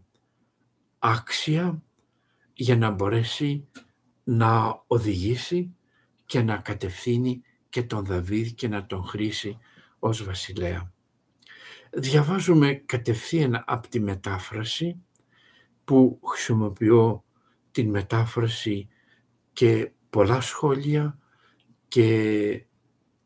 [1.00, 1.84] άξια
[2.54, 3.68] για να μπορέσει
[4.24, 5.76] να οδηγήσει
[6.26, 9.58] και να κατευθύνει και τον Δαβίδ και να τον χρήσει
[10.00, 10.94] ως βασιλέα.
[11.92, 15.04] Διαβάζουμε κατευθείαν από τη μετάφραση
[15.84, 17.24] που χρησιμοποιώ
[17.72, 18.88] την μετάφραση
[19.54, 21.18] και πολλά σχόλια
[21.88, 22.66] και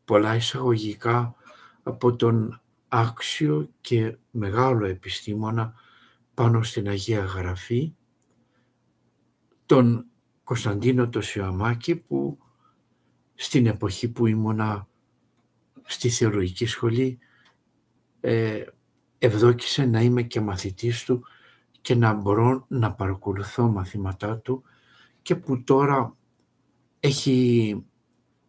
[0.04, 1.34] πολλά εισαγωγικά
[1.82, 5.74] από τον άξιο και μεγάλο επιστήμονα
[6.34, 7.94] πάνω στην Αγία Γραφή,
[9.66, 10.06] τον
[10.44, 12.38] Κωνσταντίνο το Σιωαμάκη που
[13.34, 14.88] στην εποχή που ήμουνα
[15.84, 17.18] στη θεολογική σχολή
[18.20, 18.64] ε,
[19.18, 21.24] ευδόκησε να είμαι και μαθητής του
[21.80, 24.62] και να μπορώ να παρακολουθώ μαθήματά του
[25.22, 26.16] και που τώρα
[27.00, 27.76] έχει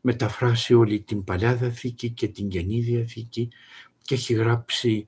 [0.02, 3.50] μεταφράσει όλη την Παλιά Διαθήκη και την Καινή Διαθήκη
[4.10, 5.08] και έχει γράψει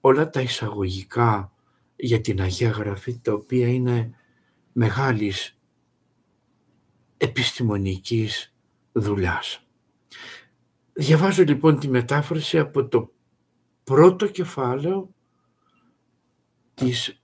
[0.00, 1.52] όλα τα εισαγωγικά
[1.96, 4.14] για την Αγία Γραφή τα οποία είναι
[4.72, 5.58] μεγάλης
[7.16, 8.54] επιστημονικής
[8.92, 9.66] δουλειάς.
[10.92, 13.12] Διαβάζω λοιπόν τη μετάφραση από το
[13.84, 15.14] πρώτο κεφάλαιο
[16.74, 17.22] της,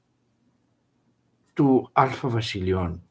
[1.52, 3.02] του Αλφα Βασιλειών.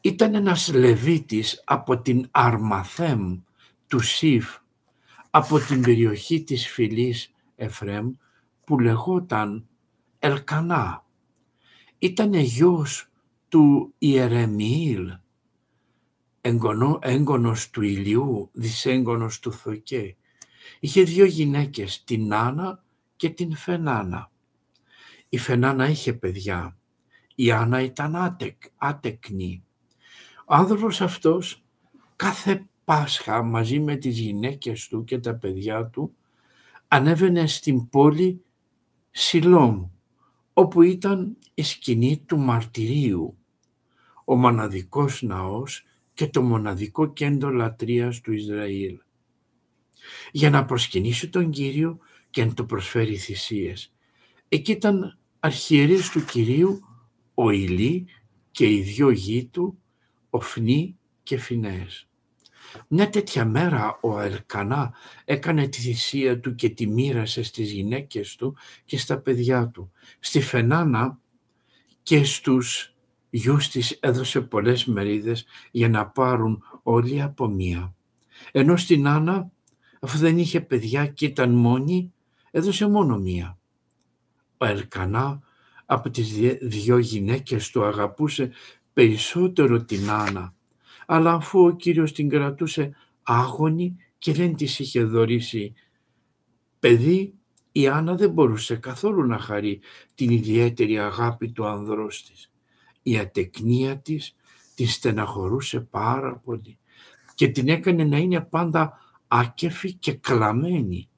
[0.00, 3.38] Ήταν ένας Λεβίτης από την Αρμαθέμ
[3.86, 4.56] του Σιφ,
[5.36, 8.12] από την περιοχή της φυλής Εφρέμ,
[8.64, 9.68] που λεγόταν
[10.18, 11.04] Ελκανά.
[11.98, 13.08] Ήταν γιος
[13.48, 15.12] του Ιερεμιήλ,
[17.00, 20.16] έγγονος του Ηλιού, δυσέγγονος του Θοκέ
[20.80, 22.84] Είχε δύο γυναίκες, την Άννα
[23.16, 24.30] και την Φενάνα.
[25.28, 26.76] Η Φενάνα είχε παιδιά.
[27.34, 29.64] Η Άννα ήταν άτεκ, άτεκνη.
[30.46, 31.64] Ο άνθρωπος αυτός
[32.16, 36.14] κάθε Πάσχα μαζί με τις γυναίκες του και τα παιδιά του
[36.88, 38.44] ανέβαινε στην πόλη
[39.10, 39.88] Σιλόμ,
[40.52, 43.38] όπου ήταν η σκηνή του μαρτυρίου,
[44.24, 48.98] ο μοναδικός ναός και το μοναδικό κέντρο λατρείας του Ισραήλ
[50.32, 51.98] για να προσκυνήσει τον Κύριο
[52.30, 53.92] και να του προσφέρει θυσίες.
[54.48, 56.80] Εκεί ήταν αρχιερείς του Κυρίου
[57.34, 58.06] ο Ηλί
[58.50, 59.78] και οι δυο γη του,
[60.30, 62.05] Οφνή και Φινές.
[62.88, 68.56] Μια τέτοια μέρα ο Ελκανά έκανε τη θυσία του και τη μοίρασε στις γυναίκες του
[68.84, 69.90] και στα παιδιά του.
[70.18, 71.18] Στη Φενάνα
[72.02, 72.94] και στους
[73.30, 77.94] γιους της έδωσε πολλές μερίδες για να πάρουν όλοι από μία.
[78.52, 79.50] Ενώ στην Άννα
[80.00, 82.12] αφού δεν είχε παιδιά και ήταν μόνη,
[82.50, 83.58] έδωσε μόνο μία.
[84.56, 85.40] Ο Ελκανά
[85.86, 88.50] από τις δυο γυναίκες του αγαπούσε
[88.92, 90.54] περισσότερο την Άννα,
[91.06, 95.74] αλλά αφού ο Κύριος την κρατούσε άγωνη και δεν της είχε δωρήσει
[96.78, 97.34] παιδί,
[97.72, 99.80] η Άννα δεν μπορούσε καθόλου να χαρεί
[100.14, 102.52] την ιδιαίτερη αγάπη του ανδρός της.
[103.02, 104.34] Η ατεκνία της
[104.74, 106.78] την στεναχωρούσε πάρα πολύ
[107.34, 111.08] και την έκανε να είναι πάντα άκεφη και κλαμμένη.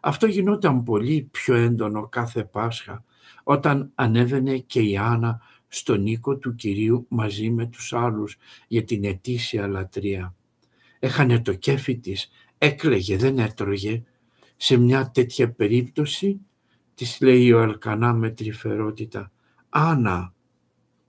[0.00, 3.04] Αυτό γινόταν πολύ πιο έντονο κάθε Πάσχα
[3.42, 8.36] όταν ανέβαινε και η Άννα στον οίκο του Κυρίου μαζί με τους άλλους
[8.68, 10.34] για την ετήσια λατρεία.
[10.98, 14.02] Έχανε το κέφι της, έκλαιγε, δεν έτρωγε.
[14.56, 16.40] Σε μια τέτοια περίπτωση
[16.94, 19.32] της λέει ο Αλκανά με τρυφερότητα
[19.68, 20.34] «Άννα,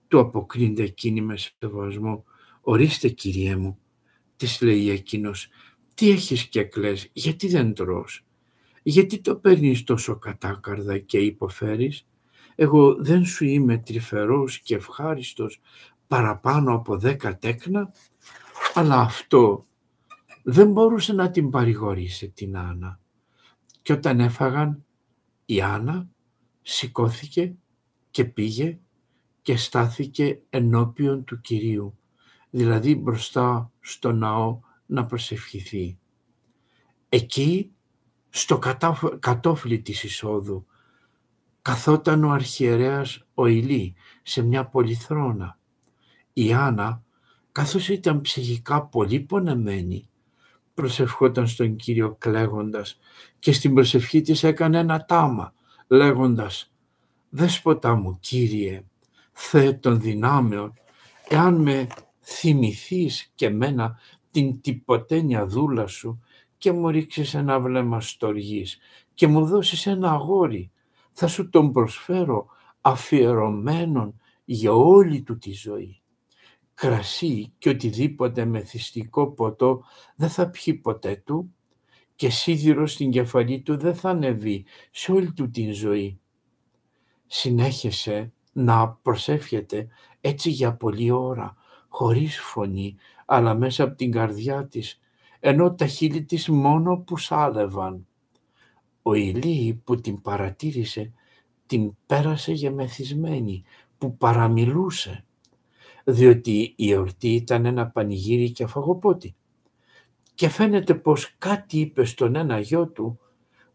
[0.08, 2.24] του αποκρίνεται εκείνη με σεβασμό.
[2.60, 3.78] «Ορίστε Κύριέ μου»,
[4.36, 5.48] της λέει εκείνος,
[5.94, 8.24] «τι έχεις και κλαις, γιατί δεν τρως,
[8.82, 12.06] γιατί το παίρνεις τόσο κατάκαρδα και υποφέρεις,
[12.62, 15.60] εγώ δεν σου είμαι τρυφερός και ευχάριστος
[16.06, 17.92] παραπάνω από δέκα τέκνα,
[18.74, 19.66] αλλά αυτό
[20.42, 23.00] δεν μπορούσε να την παρηγορήσει την Άννα.
[23.82, 24.84] Και όταν έφαγαν,
[25.44, 26.08] η Άννα
[26.62, 27.54] σηκώθηκε
[28.10, 28.78] και πήγε
[29.42, 31.98] και στάθηκε ενώπιον του Κυρίου,
[32.50, 35.98] δηλαδή μπροστά στο ναό να προσευχηθεί.
[37.08, 37.72] Εκεί,
[38.28, 38.58] στο
[39.18, 40.64] κατόφλι της εισόδου,
[41.62, 45.58] καθόταν ο αρχιερέας ο Ηλί σε μια πολυθρόνα.
[46.32, 47.02] Η Άννα,
[47.52, 50.08] καθώς ήταν ψυχικά πολύ πονεμένη,
[50.74, 52.98] προσευχόταν στον Κύριο κλαίγοντας
[53.38, 55.54] και στην προσευχή της έκανε ένα τάμα
[55.88, 56.72] λέγοντας
[57.28, 58.84] «Δέσποτα μου Κύριε,
[59.32, 60.74] Θεέ των δυνάμεων,
[61.28, 61.86] εάν με
[62.20, 63.98] θυμηθείς και μένα
[64.30, 66.22] την τυποτένια δούλα σου
[66.58, 68.78] και μου ρίξεις ένα βλέμμα στοργής
[69.14, 70.70] και μου δώσεις ένα αγόρι,
[71.22, 72.46] θα σου τον προσφέρω
[72.80, 76.00] αφιερωμένον για όλη του τη ζωή.
[76.74, 79.82] Κρασί και οτιδήποτε μεθυστικό ποτό
[80.16, 81.54] δεν θα πιει ποτέ του
[82.14, 86.20] και σίδηρο στην κεφαλή του δεν θα ανεβεί σε όλη του την ζωή.
[87.26, 89.88] Συνέχισε να προσεύχεται
[90.20, 91.56] έτσι για πολλή ώρα,
[91.88, 95.00] χωρίς φωνή, αλλά μέσα από την καρδιά της,
[95.40, 98.04] ενώ τα χείλη της μόνο που σάλευαν.
[99.02, 101.12] Ο Ηλί που την παρατήρησε,
[101.66, 103.64] την πέρασε για μεθυσμένη,
[103.98, 105.24] που παραμιλούσε,
[106.04, 109.34] διότι η εορτή ήταν ένα πανηγύρι και φαγοπότη.
[110.34, 113.18] Και φαίνεται πως κάτι είπε στον ένα γιο του,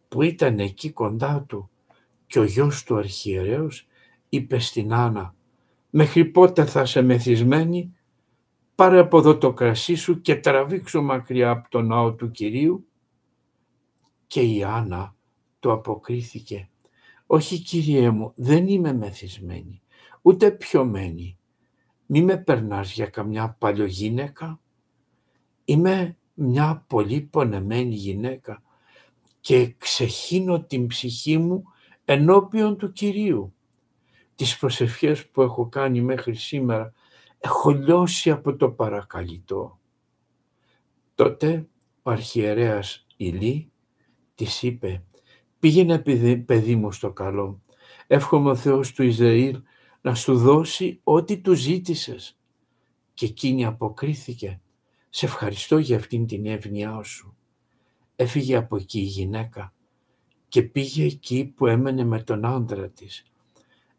[0.07, 1.69] που ήταν εκεί κοντά του,
[2.27, 3.87] και ο γιος του αρχιερέως
[4.29, 5.35] είπε στην Άννα
[5.89, 7.95] «Μέχρι πότε θα σε μεθυσμένη,
[8.75, 12.87] πάρε από εδώ το κρασί σου και τραβήξω μακριά από το ναό του Κυρίου».
[14.27, 15.14] Και η Άννα
[15.65, 16.69] το αποκρίθηκε
[17.25, 19.81] «Όχι Κύριέ μου, δεν είμαι μεθυσμένη,
[20.21, 21.37] ούτε πιωμένη.
[22.05, 24.59] Μη με περνάς για καμιά παλιογίνεκα.
[25.65, 28.63] Είμαι μια πολύ πονεμένη γυναίκα
[29.39, 31.63] και ξεχύνω την ψυχή μου
[32.05, 33.53] ενώπιον του Κυρίου
[34.35, 36.93] τις προσευχές που έχω κάνει μέχρι σήμερα
[37.37, 39.79] έχω λιώσει από το παρακαλυτό.
[41.15, 41.67] Τότε
[42.01, 43.71] ο αρχιερέας Ηλί
[44.35, 45.03] της είπε
[45.65, 45.99] «Πήγαινε
[46.45, 47.61] παιδί μου στο καλό,
[48.07, 49.61] εύχομαι ο Θεός του Ισραήλ
[50.01, 52.37] να σου δώσει ό,τι του ζήτησες».
[53.13, 54.61] Και εκείνη αποκρίθηκε
[55.09, 57.35] «Σε ευχαριστώ για αυτήν την εύνοιά σου».
[58.15, 59.73] Έφυγε από εκεί η γυναίκα
[60.47, 63.25] και πήγε εκεί που έμενε με τον άντρα της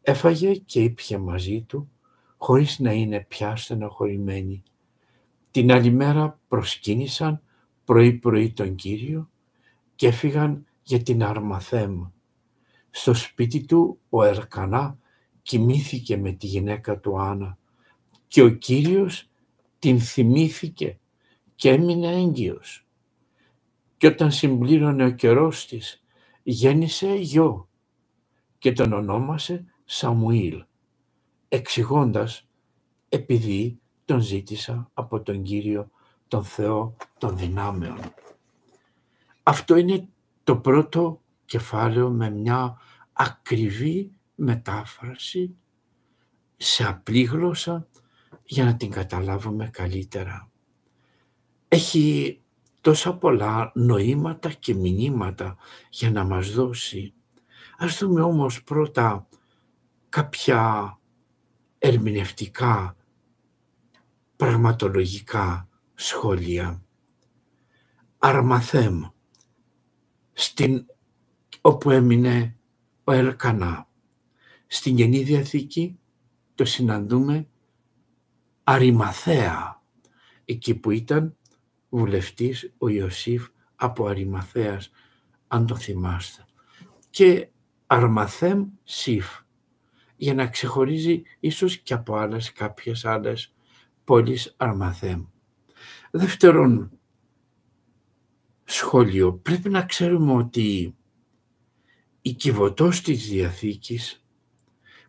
[0.03, 1.91] Έφαγε και ήπια μαζί του,
[2.37, 4.63] χωρίς να είναι πια στενοχωρημένη.
[5.51, 7.43] Την άλλη μέρα προσκύνησαν
[7.85, 9.31] πρωί-πρωί τον Κύριο
[9.95, 12.03] και έφυγαν για την Αρμαθέμ.
[12.91, 14.99] Στο σπίτι του ο Ερκανά
[15.43, 17.59] κοιμήθηκε με τη γυναίκα του Άννα
[18.29, 19.31] και ο Κύριος
[19.79, 20.99] την θυμήθηκε
[21.55, 22.87] και έμεινε έγκυος.
[23.97, 26.05] Και όταν συμπλήρωνε ο καιρός της,
[26.43, 27.69] γέννησε γιο
[28.59, 30.65] και τον ονόμασε Σαμουήλ,
[31.49, 32.49] εξηγώντας
[33.09, 35.91] επειδή τον ζήτησα από τον Κύριο,
[36.29, 37.99] τον Θεό των δυνάμεων.
[39.43, 40.09] Αυτό είναι
[40.47, 42.81] το πρώτο κεφάλαιο με μια
[43.13, 45.57] ακριβή μετάφραση
[46.57, 47.89] σε απλή γλώσσα
[48.45, 50.51] για να την καταλάβουμε καλύτερα.
[51.69, 52.41] Έχει
[52.81, 55.57] τόσα πολλά νοήματα και μηνύματα
[55.91, 57.15] για να μας δώσει.
[57.79, 59.29] Ας δούμε όμως πρώτα
[60.09, 60.99] κάποια
[61.79, 62.97] ερμηνευτικά,
[64.37, 66.83] πραγματολογικά σχόλια.
[68.19, 69.03] Αρμαθέμ,
[70.39, 70.87] στην,
[71.61, 72.57] όπου έμεινε
[73.05, 73.89] ο Ελκανά.
[74.67, 75.99] Στην Καινή Διαθήκη
[76.55, 77.49] το συναντούμε
[78.65, 79.83] Αριμαθέα,
[80.45, 81.37] εκεί που ήταν
[81.89, 84.91] βουλευτής ο Ιωσήφ από Αριμαθέας,
[85.49, 86.45] αν το θυμάστε.
[87.11, 87.49] και
[87.87, 89.27] Αρμαθέμ Σιφ
[90.17, 93.55] για να ξεχωρίζει ίσως και από άλλες κάποιες άλλες
[94.05, 95.25] πόλεις Αρμαθέμ.
[96.11, 96.96] Δεύτερον,
[98.67, 99.33] σχόλιο.
[99.33, 100.97] Πρέπει να ξέρουμε ότι
[102.23, 104.25] η κυβωτός της Διαθήκης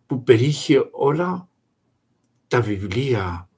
[0.06, 1.50] που περίχε όλα
[2.48, 3.50] τα βιβλία,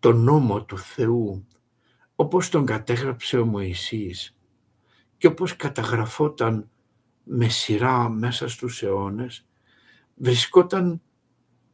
[0.00, 1.46] τον νόμο του Θεού,
[2.14, 4.36] όπως τον κατέγραψε ο Μωυσής
[5.16, 6.70] και όπως καταγραφόταν
[7.24, 9.46] με σειρά μέσα στους αιώνες,
[10.14, 11.02] βρισκόταν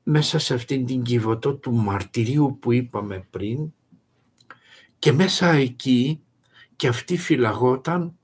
[0.03, 3.73] μέσα σε αυτήν την κυβωτό του μαρτυρίου που είπαμε πριν
[4.99, 6.24] και μέσα εκεί
[6.77, 8.19] και αυτή φυλαγόταν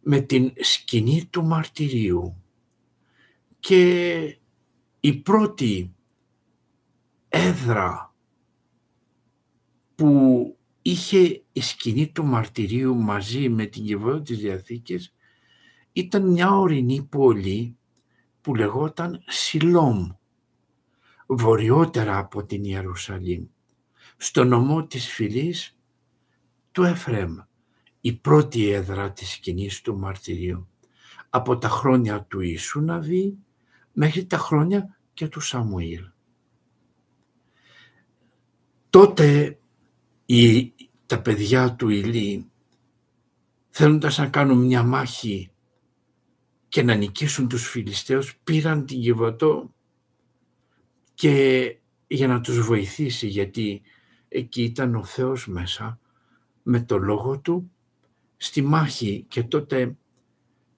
[0.00, 2.42] με την σκηνή του μαρτυρίου.
[3.60, 4.38] Και
[5.00, 5.94] η πρώτη
[7.28, 8.14] έδρα
[9.94, 10.50] που
[10.82, 15.14] είχε η σκηνή του μαρτυρίου μαζί με την κυβότητα της Διαθήκης
[15.92, 17.76] ήταν μια ορεινή πόλη
[18.40, 20.10] που λεγόταν Σιλόμ,
[21.26, 23.46] βορειότερα από την Ιερουσαλήμ,
[24.16, 25.76] στο νομό της φυλής
[26.72, 27.36] του Εφρέμ,
[28.06, 30.68] η πρώτη έδρα της σκηνής του μαρτυρίου,
[31.30, 33.38] από τα χρόνια του Ιησού Ναβί
[33.92, 36.08] μέχρι τα χρόνια και του Σαμουήλ.
[38.90, 39.58] Τότε
[40.26, 40.72] οι,
[41.06, 42.50] τα παιδιά του Ηλί
[43.68, 45.50] θέλοντας να κάνουν μια μάχη
[46.68, 49.74] και να νικήσουν τους Φιλιστέους πήραν την Κιβωτό
[51.14, 53.82] και για να τους βοηθήσει γιατί
[54.28, 56.00] εκεί ήταν ο Θεός μέσα
[56.62, 57.70] με το λόγο του
[58.36, 59.96] στη μάχη και τότε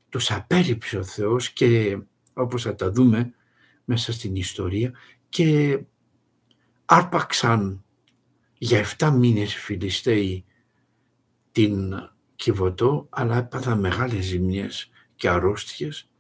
[0.09, 1.99] τους απέρριψε ο Θεός και
[2.33, 3.35] όπως θα τα δούμε
[3.85, 4.93] μέσα στην ιστορία
[5.29, 5.81] και
[6.85, 7.85] άρπαξαν
[8.59, 10.45] για 7 μήνες οι Φιλιστέοι
[11.53, 11.93] την
[12.37, 16.11] Κιβωτό αλλά έπαθαν μεγάλες ζημιές και αρρώστιες.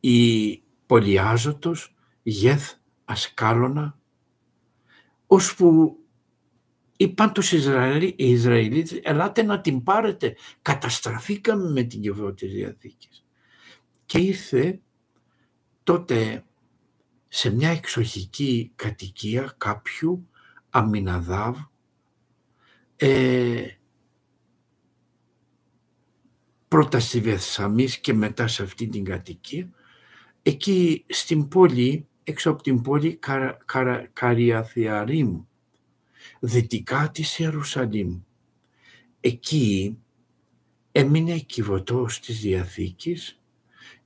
[0.00, 2.72] Η Πολυάζωτος, Γεθ,
[3.04, 3.98] Ασκάλωνα
[5.26, 5.96] ώσπου
[7.02, 10.36] είπαν τους Ισραηλί, οι Ισραηλίτες ελάτε να την πάρετε.
[10.62, 13.24] Καταστραφήκαμε με την Κιβωτό της Διαθήκης.
[14.06, 14.80] Και ήρθε
[15.82, 16.44] τότε
[17.28, 20.28] σε μια εξοχική κατοικία κάποιου
[20.70, 21.56] Αμιναδάβ
[22.96, 23.66] ε,
[26.68, 29.70] πρώτα στη Βεθσαμής και μετά σε αυτή την κατοικία.
[30.42, 35.42] Εκεί στην πόλη, έξω από την πόλη Καρα, Καρα, Καριαθιαρίμ
[36.44, 38.20] δυτικά της Ιερουσαλήμ
[39.20, 39.98] εκεί
[40.92, 43.40] έμεινε κυβωτός της Διαθήκης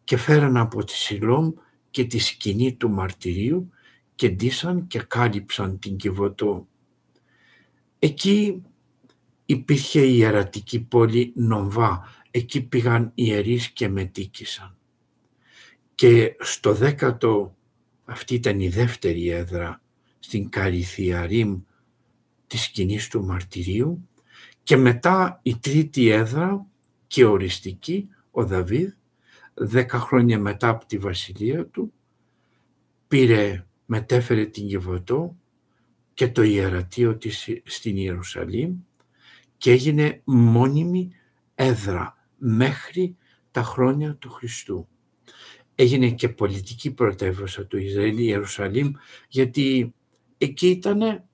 [0.05, 1.53] και φέραν από τη Σιλόμ
[1.91, 3.71] και τη σκηνή του μαρτυρίου
[4.15, 6.69] και ντύσαν και κάλυψαν την Κιβωτό.
[7.99, 8.63] Εκεί
[9.47, 14.77] υπήρχε η ιερατική πόλη Νομβά, εκεί πήγαν οι ιερείς και μετήκησαν.
[15.95, 17.57] Και στο δέκατο,
[18.05, 19.83] αυτή ήταν η δεύτερη έδρα,
[20.19, 21.61] στην Καριθιαρήμ
[22.47, 24.09] της σκηνής του μαρτυρίου
[24.63, 26.67] και μετά η τρίτη έδρα
[27.07, 28.91] και οριστική, ο Δαβίδ,
[29.55, 31.93] δέκα χρόνια μετά από τη βασιλεία του,
[33.09, 35.37] πήρε, μετέφερε την Κιβωτό
[36.15, 38.77] και το ιερατείο της στην Ιερουσαλήμ
[39.57, 41.11] και έγινε μόνιμη
[41.55, 43.17] έδρα μέχρι
[43.51, 44.89] τα χρόνια του Χριστού.
[45.75, 48.93] Έγινε και πολιτική πρωτεύουσα του Ισραήλ, η Ιερουσαλήμ,
[49.29, 49.95] γιατί
[50.39, 51.25] εκεί ήταν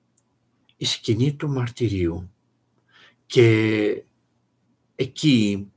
[0.83, 2.31] η σκηνή του μαρτυρίου.
[3.25, 4.03] Και
[4.95, 5.71] εκεί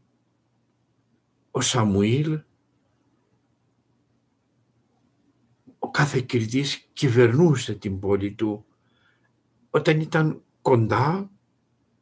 [1.51, 2.41] ο Σαμουήλ,
[5.79, 8.65] ο κάθε κριτής κυβερνούσε την πόλη του
[9.71, 11.31] όταν ήταν κοντά,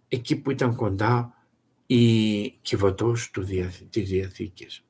[0.08, 1.46] εκεί που ήταν κοντά
[1.86, 3.46] η κυβωτός του,
[3.90, 4.84] της Διαθήκης.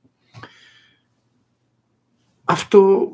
[2.45, 3.13] Αυτό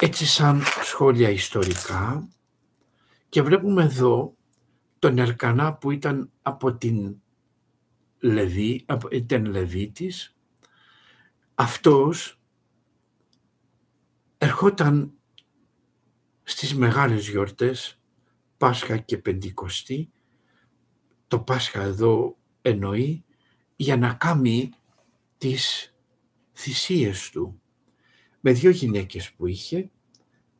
[0.00, 2.28] έτσι σαν σχόλια ιστορικά
[3.28, 4.36] και βλέπουμε εδώ
[4.98, 7.16] τον Ερκανά που ήταν από την
[8.18, 10.36] Λεβί, ήταν Λεβίτης
[11.54, 12.40] αυτός
[14.38, 15.12] ερχόταν
[16.42, 18.00] στις μεγάλες γιορτές,
[18.56, 20.10] Πάσχα και Πεντηκοστή,
[21.28, 23.24] το Πάσχα εδώ εννοεί,
[23.76, 24.70] για να κάνει
[25.38, 25.94] τις
[26.52, 27.60] θυσίες του.
[28.40, 29.90] Με δύο γυναίκες που είχε,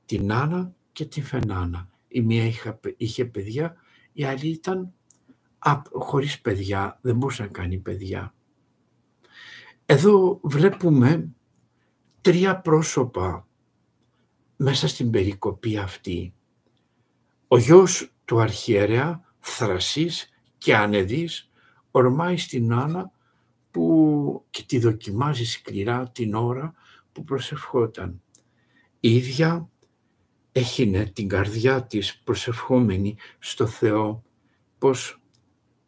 [0.06, 1.90] την Άννα και την Φενάνα.
[2.08, 2.52] Η μία
[2.96, 3.76] είχε παιδιά,
[4.18, 4.92] η άλλη ήταν
[5.92, 8.34] χωρίς παιδιά, δεν μπορούσε να κάνει παιδιά.
[9.86, 11.28] Εδώ βλέπουμε
[12.20, 13.46] τρία πρόσωπα
[14.56, 16.34] μέσα στην περικοπή αυτή.
[17.48, 21.50] Ο γιος του αρχιερέα Θρασής και Ανεδής
[21.90, 23.10] ορμάει στην Άννα
[23.70, 26.74] που και τη δοκιμάζει σκληρά την ώρα
[27.12, 28.22] που προσευχόταν.
[29.00, 29.68] Η ίδια
[30.52, 34.22] έχινε την καρδιά της προσευχόμενη στο Θεό,
[34.78, 35.20] πως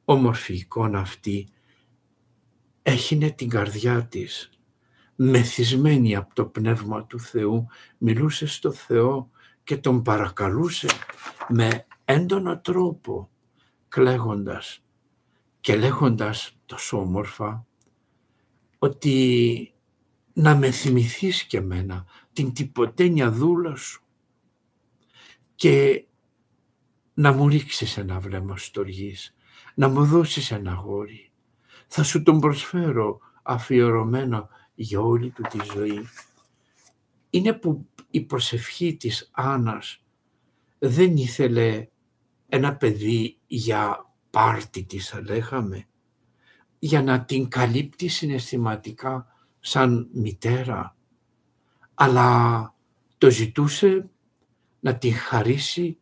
[0.05, 1.49] όμορφη εικόνα αυτή
[2.83, 4.51] έχινε την καρδιά της.
[5.15, 7.67] Μεθυσμένη από το Πνεύμα του Θεού,
[7.99, 9.31] μιλούσε στο Θεό
[9.65, 10.89] και τον παρακαλούσε
[11.49, 13.31] με έντονο τρόπο,
[13.89, 14.83] κλαίγοντας
[15.61, 17.67] και λέγοντας τόσο όμορφα
[18.79, 19.75] ότι
[20.33, 24.05] να με θυμηθείς και μένα την τυποτένια δούλα σου
[25.61, 26.05] και
[27.15, 29.35] να μου ρίξεις ένα βλέμμα στοργής,
[29.75, 31.31] να μου δώσεις ένα γόρι.
[31.87, 36.09] Θα σου τον προσφέρω αφιερωμένο για όλη του τη ζωή.
[37.31, 40.05] Είναι που η προσευχή της Άννας
[40.79, 41.89] δεν ήθελε
[42.49, 45.87] ένα παιδί για πάρτι της θα λέγαμε,
[46.79, 49.27] για να την καλύπτει συναισθηματικά
[49.61, 50.97] σαν μητέρα,
[51.95, 52.75] αλλά
[53.19, 54.11] το ζητούσε
[54.81, 55.99] να την χαρίσει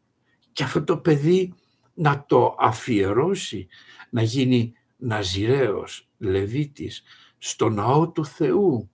[0.53, 1.55] και αυτό το παιδί
[1.95, 3.67] να το αφιερώσει,
[4.11, 7.03] να γίνει ναζιραίος, λεβίτης,
[7.39, 8.91] στο ναό του Θεού.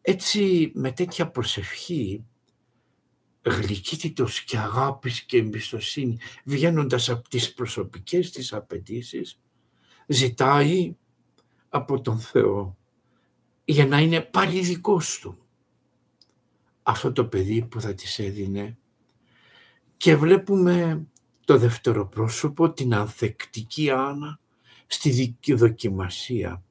[0.00, 2.24] Έτσι με τέτοια προσευχή,
[3.42, 9.40] γλυκύτητος και αγάπης και εμπιστοσύνη, βγαίνοντας από τις προσωπικές της απαιτήσεις,
[10.06, 10.96] ζητάει
[11.68, 12.76] από τον Θεό
[13.64, 15.38] για να είναι πάλι δικός του
[16.90, 18.76] αυτό το παιδί που θα της έδινε
[19.96, 21.06] και βλέπουμε
[21.44, 24.40] το δεύτερο πρόσωπο, την ανθεκτική Άννα
[24.86, 26.62] στη δοκιμασία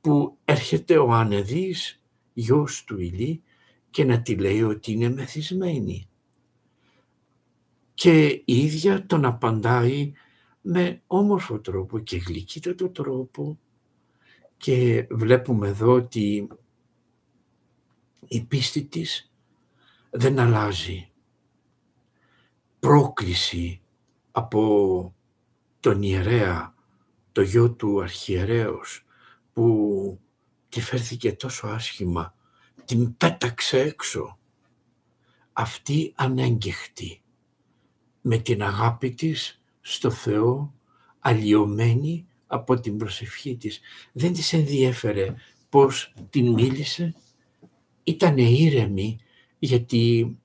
[0.00, 2.02] που έρχεται ο Ανεδής,
[2.32, 3.42] γιος του Ηλί,
[3.90, 6.08] και να τη λέει ότι είναι μεθυσμένη.
[7.94, 10.12] Και η ίδια τον απαντάει
[10.60, 13.58] με όμορφο τρόπο και γλυκύτατο τρόπο
[14.56, 16.48] και βλέπουμε εδώ ότι
[18.28, 19.29] η πίστη της
[20.10, 21.10] δεν αλλάζει.
[22.80, 23.80] Πρόκληση
[24.30, 25.14] από
[25.80, 26.74] τον ιερέα,
[27.32, 29.04] το γιο του αρχιερέως,
[29.52, 30.20] που
[30.68, 32.34] τη φέρθηκε τόσο άσχημα,
[32.84, 34.38] την πέταξε έξω.
[35.52, 37.22] Αυτή ανέγκεχτη,
[38.20, 40.74] με την αγάπη της στο Θεό,
[41.18, 43.80] αλλοιωμένη από την προσευχή της.
[44.12, 45.34] Δεν της ενδιέφερε
[45.68, 47.14] πώς την μίλησε,
[48.04, 49.18] ήταν ήρεμη
[49.62, 50.36] γιατί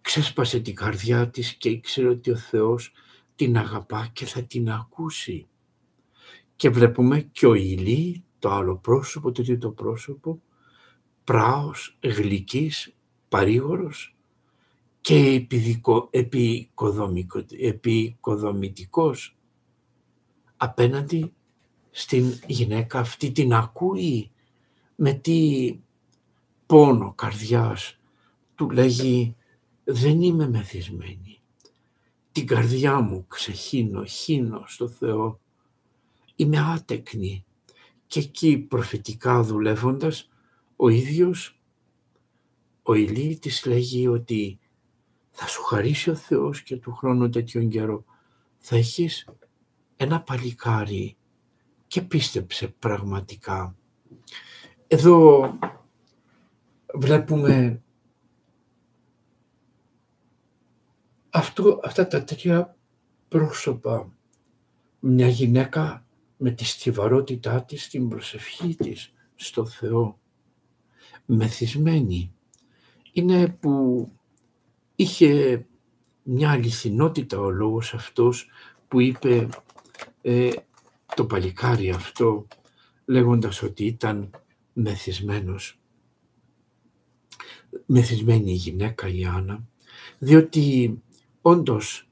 [0.00, 2.92] ξέσπασε την καρδιά της και ήξερε ότι ο Θεός
[3.34, 5.46] την αγαπά και θα την ακούσει.
[6.56, 10.42] Και βλέπουμε και ο Ηλί, το άλλο πρόσωπο, το τρίτο πρόσωπο,
[11.24, 12.94] πράος, γλυκής,
[13.28, 14.16] παρήγορος
[15.00, 15.46] και
[17.60, 19.36] επικοδομητικός
[20.56, 21.32] απέναντι
[21.90, 24.30] στην γυναίκα αυτή την ακούει
[24.96, 25.78] με τι
[26.66, 27.99] πόνο καρδιάς
[28.60, 29.36] του λέγει
[29.84, 31.40] δεν είμαι μεθυσμένη.
[32.32, 35.40] Την καρδιά μου ξεχύνω, χύνω στο Θεό
[36.34, 37.44] είμαι άτεκνη.
[38.06, 40.28] Και εκεί προφητικά δουλεύοντας,
[40.76, 41.60] ο ίδιος,
[42.82, 44.58] ο Ηλί της λέγει ότι
[45.30, 48.04] θα σου χαρίσει ο Θεός και του χρόνου τέτοιον καιρό.
[48.58, 49.28] Θα έχεις
[49.96, 51.16] ένα παλικάρι
[51.86, 53.76] και πίστεψε πραγματικά.
[54.86, 55.50] Εδώ
[56.94, 57.82] βλέπουμε
[61.30, 62.76] αυτό, αυτά τα τέτοια
[63.28, 64.12] πρόσωπα.
[65.00, 66.06] Μια γυναίκα
[66.36, 70.18] με τη στιβαρότητά της, την προσευχή της στο Θεό,
[71.26, 72.34] μεθυσμένη.
[73.12, 74.06] Είναι που
[74.96, 75.64] είχε
[76.22, 78.50] μια αληθινότητα ο λόγος αυτός
[78.88, 79.48] που είπε
[80.22, 80.50] ε,
[81.14, 82.46] το παλικάρι αυτό
[83.04, 84.30] λέγοντας ότι ήταν
[84.72, 85.80] μεθυσμένος.
[87.86, 89.64] Μεθυσμένη η γυναίκα η Άννα,
[90.18, 91.02] διότι
[91.40, 92.10] όντως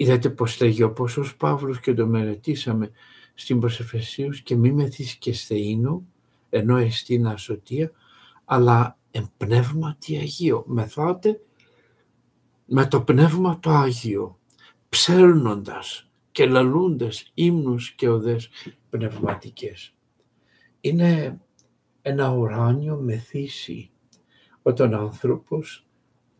[0.00, 2.90] Είδατε πως λέγει ο Απόστολος Παύλος και το μελετήσαμε
[3.34, 6.08] στην προσεφεσίους και μη μεθείς και στεΐνου,
[6.50, 7.90] ενώ εστίν ασωτεία,
[8.44, 10.64] αλλά εν πνεύματι Αγίο.
[10.66, 11.40] Μεθάτε
[12.64, 14.38] με το πνεύμα το Άγιο,
[14.88, 18.48] ψέλνοντας και λαλούντας ύμνους και οδές
[18.90, 19.94] πνευματικές.
[20.80, 21.40] Είναι
[22.02, 23.90] ένα ουράνιο μεθύσι
[24.62, 25.87] όταν ο άνθρωπος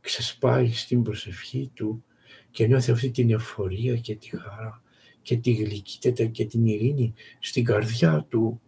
[0.08, 2.04] ξεσπάει στην προσευχή του
[2.50, 4.82] και νιώθει αυτή την εφορία και τη χαρά
[5.22, 8.60] και τη γλυκύτητα και την ειρήνη στην καρδιά του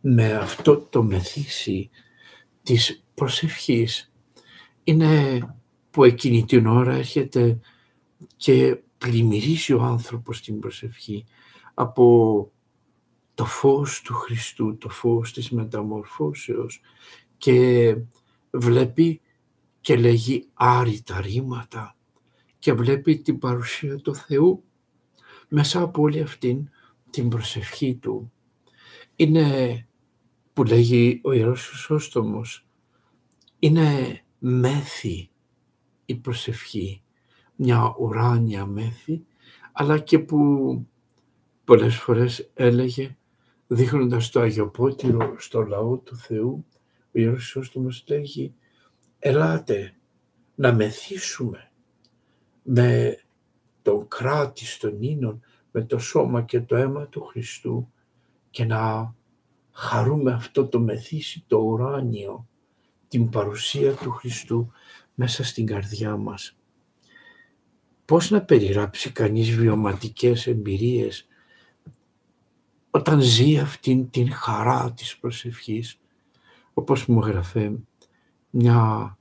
[0.00, 1.90] με αυτό το μεθύσι
[2.62, 4.12] της προσευχής.
[4.84, 5.40] Είναι
[5.90, 7.58] που εκείνη την ώρα έρχεται
[8.36, 11.24] και πλημμυρίζει ο άνθρωπος την προσευχή
[11.74, 12.50] από
[13.34, 16.80] το φως του Χριστού, το φως της μεταμορφώσεως
[17.38, 17.96] και
[18.50, 19.20] βλέπει
[19.84, 21.96] και λέγει άρρητα ρήματα
[22.58, 24.64] και βλέπει την παρουσία του Θεού
[25.48, 26.68] μέσα από όλη αυτήν
[27.10, 28.32] την προσευχή του.
[29.16, 29.86] Είναι
[30.52, 32.66] που λέγει ο Ιερός Χρυσόστομος,
[33.58, 35.30] είναι μέθη
[36.04, 37.02] η προσευχή,
[37.56, 39.24] μια ουράνια μέθη,
[39.72, 40.38] αλλά και που
[41.64, 43.16] πολλές φορές έλεγε,
[43.66, 46.64] δείχνοντας το Αγιοπότηρο στο λαό του Θεού,
[47.14, 48.54] ο Ιερός Χρυσόστομος λέγει,
[49.26, 49.94] ελάτε
[50.54, 51.70] να μεθύσουμε
[52.62, 53.18] με
[53.82, 57.92] τον κράτη των ίνων, με το σώμα και το αίμα του Χριστού
[58.50, 59.14] και να
[59.70, 62.48] χαρούμε αυτό το μεθύσι το ουράνιο,
[63.08, 64.72] την παρουσία του Χριστού
[65.14, 66.56] μέσα στην καρδιά μας.
[68.04, 71.26] Πώς να περιγράψει κανείς βιωματικές εμπειρίες
[72.90, 76.00] όταν ζει αυτήν την χαρά της προσευχής,
[76.74, 77.72] όπως μου έγραφε
[78.56, 79.18] μια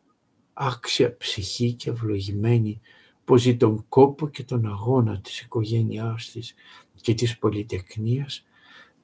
[0.54, 2.82] άξια ψυχή και ευλογημένη
[3.26, 6.54] που ζει τον κόπο και τον αγώνα της οικογένειάς της
[7.02, 8.46] και της πολυτεχνίας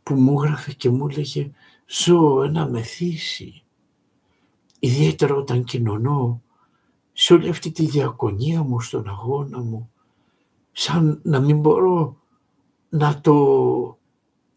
[0.03, 1.51] που μου έγραφε και μου έλεγε
[1.85, 3.63] «Ζω ένα μεθύσι».
[4.79, 6.41] Ιδιαίτερα όταν κοινωνώ
[7.13, 9.91] σε όλη αυτή τη διακονία μου, στον αγώνα μου,
[10.71, 12.17] σαν να μην μπορώ
[12.89, 13.97] να το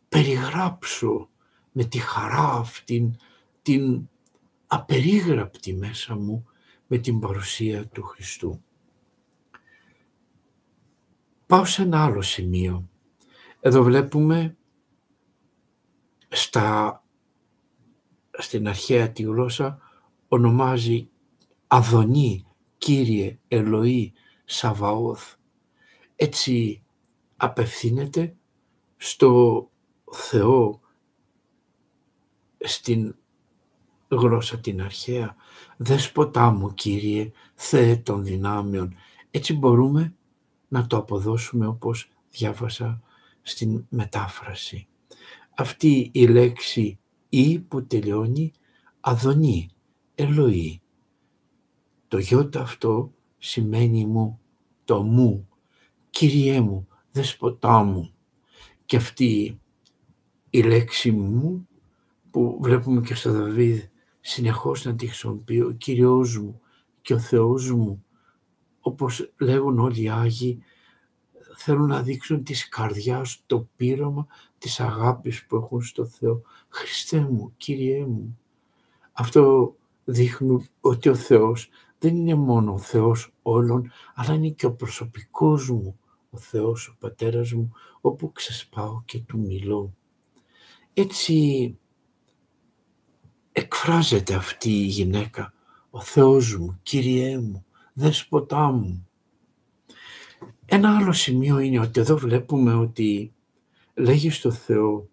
[0.09, 1.29] περιγράψω
[1.73, 3.16] με τη χαρά αυτήν,
[3.62, 4.09] την
[4.75, 6.47] απερίγραπτη μέσα μου
[6.87, 8.62] με την παρουσία του Χριστού.
[11.47, 12.89] Πάω σε ένα άλλο σημείο.
[13.61, 14.57] Εδώ βλέπουμε
[16.29, 17.05] στα,
[18.39, 19.79] στην αρχαία τη γλώσσα
[20.29, 21.09] ονομάζει
[21.66, 22.47] Αδονή,
[22.79, 24.12] Κύριε, Ελοή,
[24.45, 25.35] Σαβαώθ.
[26.16, 26.83] Έτσι
[27.37, 28.37] απευθύνεται
[28.97, 29.70] στο
[30.12, 30.81] Θεό
[32.59, 33.16] στην
[34.17, 35.37] γλώσσα την αρχαία.
[35.77, 38.95] Δέσποτά μου Κύριε, Θεέ των δυνάμεων.
[39.31, 40.15] Έτσι μπορούμε
[40.69, 43.03] να το αποδώσουμε όπως διάβασα
[43.43, 44.87] στην μετάφραση.
[45.57, 46.99] Αυτή η λέξη
[47.29, 48.53] «η» που τελειώνει
[49.01, 49.71] «αδονή»,
[50.15, 50.81] «ελοή».
[52.09, 54.41] Το γιώτα αυτό σημαίνει μου,
[54.85, 55.49] το μου,
[56.11, 58.13] Κύριέ μου, δεσποτά μου.
[58.87, 59.61] Και αυτή
[60.51, 61.69] η λέξη μου
[62.31, 63.83] που βλέπουμε και στο Δαβίδ
[64.23, 66.61] συνεχώς να τη χρησιμοποιεί ο Κύριος μου
[67.03, 68.05] και ο Θεός μου
[68.81, 70.62] όπως λέγουν όλοι οι Άγιοι
[71.57, 74.27] θέλουν να δείξουν της καρδιάς το πείραμα
[74.59, 76.43] της αγάπης που έχουν στο Θεό.
[76.68, 78.39] Χριστέ μου, Κύριέ μου.
[79.12, 81.68] Αυτό δείχνουν ότι ο Θεός
[81.99, 85.99] δεν είναι μόνο ο Θεός όλων, αλλά είναι και ο προσωπικός μου,
[86.31, 89.95] ο Θεός, ο Πατέρας μου, όπου ξεσπάω και του μιλώ.
[90.95, 91.79] Έτσι
[93.53, 95.55] εκφράζεται αυτή η γυναίκα,
[95.90, 99.09] ο Θεός μου, Κύριέ μου, Δέσποτά μου.
[100.66, 103.34] Ένα άλλο σημείο είναι ότι εδώ βλέπουμε ότι
[103.94, 105.11] λέγει στο Θεό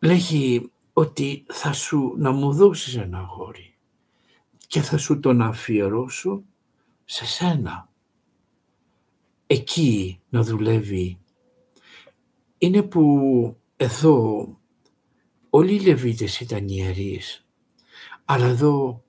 [0.00, 3.76] λέγει ότι θα σου να μου δώσεις ένα αγόρι
[4.66, 6.42] και θα σου τον αφιερώσω
[7.04, 7.88] σε σένα.
[9.46, 11.18] Εκεί να δουλεύει.
[12.58, 14.46] Είναι που εδώ
[15.50, 17.46] όλοι οι Λεβίτες ήταν ιερείς,
[18.24, 19.04] αλλά εδώ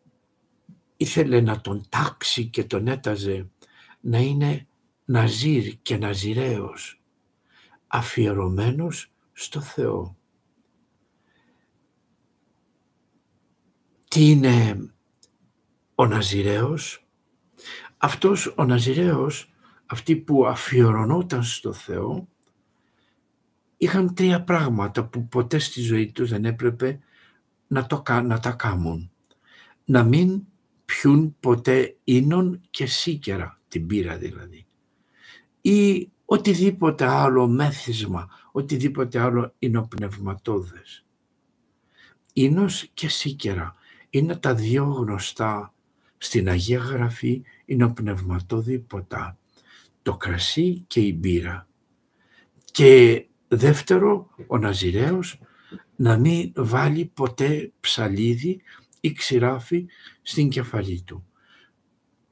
[0.98, 3.52] ήθελε να τον τάξει και τον έταζε
[4.02, 4.68] να είναι
[5.06, 7.02] ναζίρ και ναζιραίος,
[7.88, 10.18] αφιερωμένος στο Θεό.
[14.08, 14.90] Τι είναι
[15.96, 17.08] ο Ναζιραίος;
[17.98, 19.54] Αυτός ο Ναζιραίος,
[19.86, 22.28] αυτοί που αφιερωνόταν στο Θεό,
[23.82, 27.00] είχαν τρία πράγματα που ποτέ στη ζωή τους δεν έπρεπε
[27.68, 29.12] να, το, να τα κάνουν.
[29.86, 30.44] Να μην
[30.86, 34.66] πιούν ποτέ ίνων και σίκερα, την πύρα δηλαδή.
[35.62, 41.06] Ή οτιδήποτε άλλο μέθισμα, οτιδήποτε άλλο ινοπνευματώδες.
[42.34, 43.76] Ίνος και σίκερα
[44.10, 45.74] είναι τα δύο γνωστά
[46.18, 49.38] στην Αγία Γραφή ινοπνευματώδη ποτά.
[50.02, 51.68] Το κρασί και η μπύρα.
[52.72, 55.40] Και δεύτερο, ο Ναζιραίος
[55.96, 58.62] να μην βάλει ποτέ ψαλίδι
[59.00, 59.86] ή ξηράφι
[60.22, 61.26] στην κεφαλή του.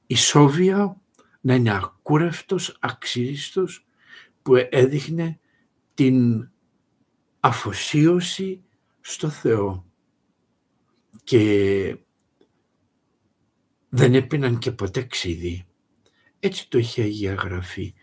[0.08, 1.02] Η Σόβια
[1.42, 3.86] να είναι ακούρευτος, αξίριστος
[4.42, 5.40] που έδειχνε
[5.94, 6.50] την
[7.40, 8.64] αφοσίωση
[9.02, 9.86] στο Θεό
[11.24, 11.98] και
[13.90, 15.66] δεν έπιναν και ποτέ ξύδι.
[16.40, 17.94] Έτσι το είχε Αγία Γραφή.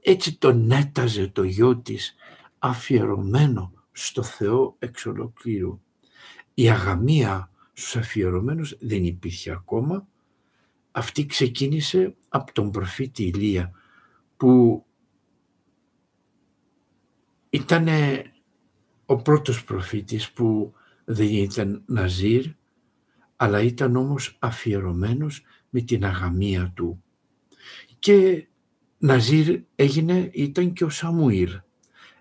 [0.00, 2.14] Έτσι τον έταζε το γιο της
[2.58, 5.80] αφιερωμένο στο Θεό εξ ολοκλήρου.
[6.54, 10.08] Η αγαμία στους αφιερωμένους δεν υπήρχε ακόμα.
[10.90, 13.72] Αυτή ξεκίνησε από τον προφήτη Ηλία
[14.36, 14.84] που
[17.50, 17.88] ήταν
[19.06, 20.72] ο πρώτος προφήτης που
[21.04, 22.56] δεν ήταν Ναζίρ
[23.40, 27.02] αλλά ήταν όμως αφιερωμένος με την αγαμία του.
[27.98, 28.46] Και
[28.98, 31.60] Ναζίρ έγινε, ήταν και ο Σαμουήλ,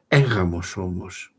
[0.08, 1.36] έγαμος όμως.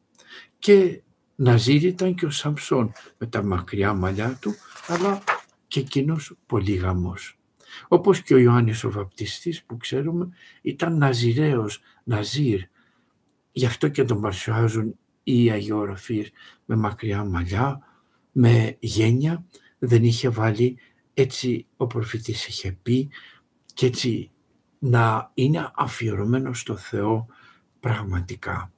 [0.59, 1.03] Και
[1.35, 4.55] Ναζίρ ήταν και ο Σαμψόν με τα μακριά μαλλιά του,
[4.87, 5.23] αλλά
[5.67, 7.39] και εκείνος πολύγαμος.
[7.89, 10.29] Όπως και ο Ιωάννης ο Βαπτιστής που ξέρουμε
[10.63, 12.61] ήταν Ναζιραίος, Ναζίρ.
[13.53, 16.31] Γι' αυτό και τον παρουσιάζουν οι αγιογραφίες
[16.65, 17.81] με μακριά μαλλιά,
[18.33, 19.45] με γένια.
[19.79, 20.79] Δεν είχε βάλει
[21.15, 23.11] έτσι ο προφητής είχε πει
[23.75, 24.31] και έτσι
[24.79, 27.27] να είναι αφιερωμένο στο Θεό
[27.81, 28.73] πραγματικά.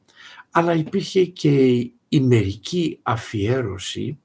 [0.50, 1.76] Αλλά υπήρχε και
[2.08, 4.18] η μερική αφιέρωση,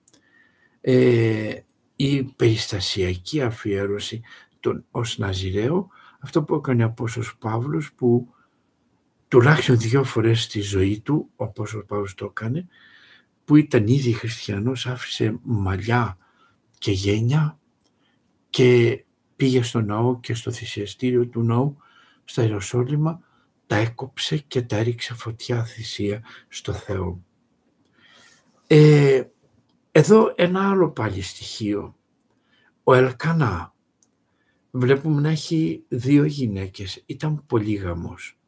[0.82, 1.60] ε,
[1.96, 4.22] η περιστασιακή αφιέρωση
[4.60, 8.34] τον, ως Ναζιραίο, αυτό που έκανε ο Απόστος Παύλος που
[9.28, 12.68] τουλάχιστον δύο φορές στη ζωή του, ο Απόστος Παύλος το έκανε,
[13.46, 16.18] που ήταν ήδη χριστιανός, άφησε μαλλιά
[16.78, 17.60] και γένια
[18.50, 19.04] και
[19.36, 21.78] πήγε στο ναό και στο θυσιαστήριο του ναού
[22.24, 23.22] στα Ιεροσόλυμα,
[23.68, 27.24] τα έκοψε και τα έριξε φωτιά θυσία στο Θεό.
[28.68, 29.24] Ε,
[29.92, 31.96] εδώ ένα άλλο πάλι στοιχείο.
[32.84, 33.74] Ο Ελκανά
[34.72, 37.04] βλέπουμε να έχει δύο γυναίκες.
[37.06, 38.40] Ήταν πολύγαμος.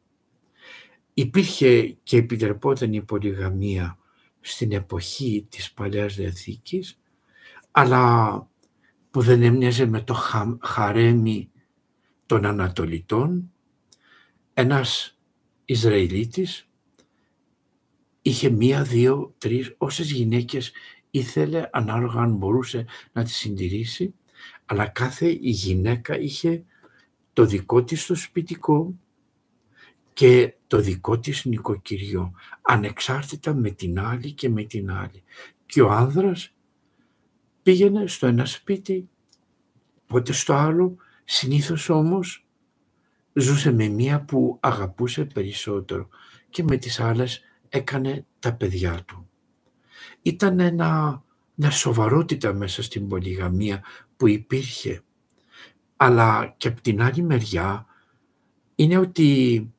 [1.14, 3.98] Υπήρχε και επιτρεπόταν η πολυγαμία
[4.40, 7.00] στην εποχή της Παλαιάς Διαθήκης,
[7.70, 8.48] αλλά
[9.10, 10.14] που δεν έμοιαζε με το
[10.60, 11.50] χαρέμι
[12.26, 13.52] των Ανατολιτών,
[14.60, 15.18] ένας
[15.64, 16.68] Ισραηλίτης
[18.22, 20.72] είχε μία, δύο, τρεις, όσες γυναίκες
[21.10, 24.14] ήθελε ανάλογα αν μπορούσε να τις συντηρήσει,
[24.66, 26.64] αλλά κάθε γυναίκα είχε
[27.32, 28.98] το δικό της το σπιτικό
[30.12, 32.32] και το δικό της νοικοκυριό,
[32.62, 35.22] ανεξάρτητα με την άλλη και με την άλλη.
[35.66, 36.54] Και ο άνδρας
[37.62, 39.08] πήγαινε στο ένα σπίτι,
[40.06, 42.47] πότε στο άλλο, συνήθως όμως
[43.40, 46.08] ζούσε με μία που αγαπούσε περισσότερο
[46.50, 49.28] και με τις άλλες έκανε τα παιδιά του.
[50.22, 51.22] Ήταν ένα,
[51.54, 53.82] μια σοβαρότητα μέσα στην πολυγαμία
[54.16, 55.02] που υπήρχε.
[55.96, 57.86] Αλλά και από την άλλη μεριά
[58.74, 59.72] είναι ότι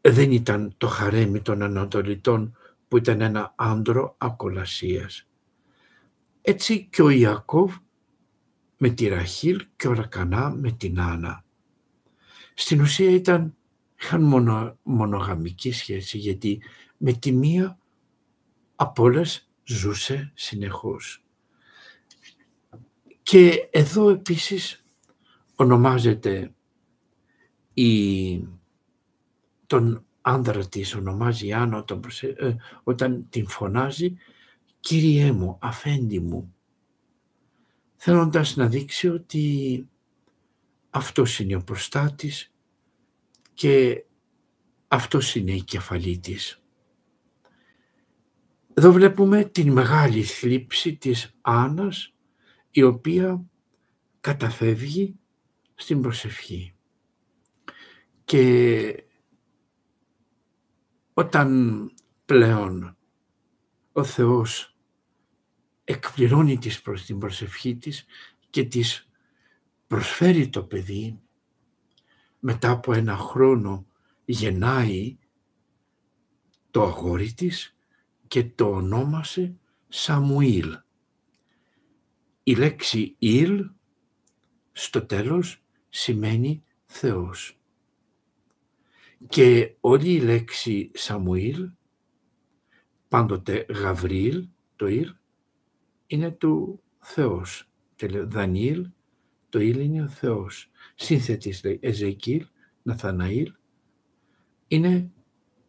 [0.00, 2.56] δεν ήταν το χαρέμι των Ανατολιτών
[2.88, 5.28] που ήταν ένα άντρο ακολασίας.
[6.42, 7.74] Έτσι και ο Ιακώβ
[8.76, 11.43] με τη Ραχήλ και ο Ρακανά με την Άννα.
[12.54, 13.56] Στην ουσία ήταν,
[14.00, 16.62] είχαν μονο, μονογαμική σχέση γιατί
[16.96, 17.78] με τη μία
[18.76, 21.24] από όλες ζούσε συνεχώς.
[23.22, 24.84] Και εδώ επίσης
[25.54, 26.54] ονομάζεται
[27.74, 28.48] η,
[29.66, 34.16] τον άνδρα της ονομάζει Άννα όταν, ε, όταν την φωνάζει
[34.80, 36.54] «Κύριέ μου, αφέντη μου»,
[37.96, 39.88] θέλοντας να δείξει ότι
[40.94, 42.52] αυτός είναι ο προστάτης
[43.54, 44.04] και
[44.88, 46.62] αυτός είναι η κεφαλή της.
[48.74, 52.14] Εδώ βλέπουμε την μεγάλη θλίψη της Άννας
[52.70, 53.44] η οποία
[54.20, 55.18] καταφεύγει
[55.74, 56.74] στην προσευχή.
[58.24, 59.04] Και
[61.14, 61.90] όταν
[62.24, 62.96] πλέον
[63.92, 64.76] ο Θεός
[65.84, 68.04] εκπληρώνει της προς την προσευχή της
[68.50, 69.08] και της
[69.94, 71.20] προσφέρει το παιδί
[72.40, 73.86] μετά από ένα χρόνο
[74.24, 75.18] γεννάει
[76.70, 77.76] το αγόρι της
[78.28, 79.56] και το ονόμασε
[79.88, 80.78] Σαμουήλ.
[82.42, 83.70] Η λέξη Ιλ
[84.72, 87.60] στο τέλος σημαίνει Θεός.
[89.28, 91.70] Και όλη η λέξη Σαμουήλ,
[93.08, 95.14] πάντοτε Γαβρίλ, το Ιλ,
[96.06, 97.68] είναι του Θεός.
[98.26, 98.88] Δανιήλ,
[99.54, 100.70] το Ήλ είναι ο Θεός.
[100.94, 102.46] Σύνθετης λέει Εζεκίλ,
[102.82, 103.54] Ναθαναήλ,
[104.68, 105.10] είναι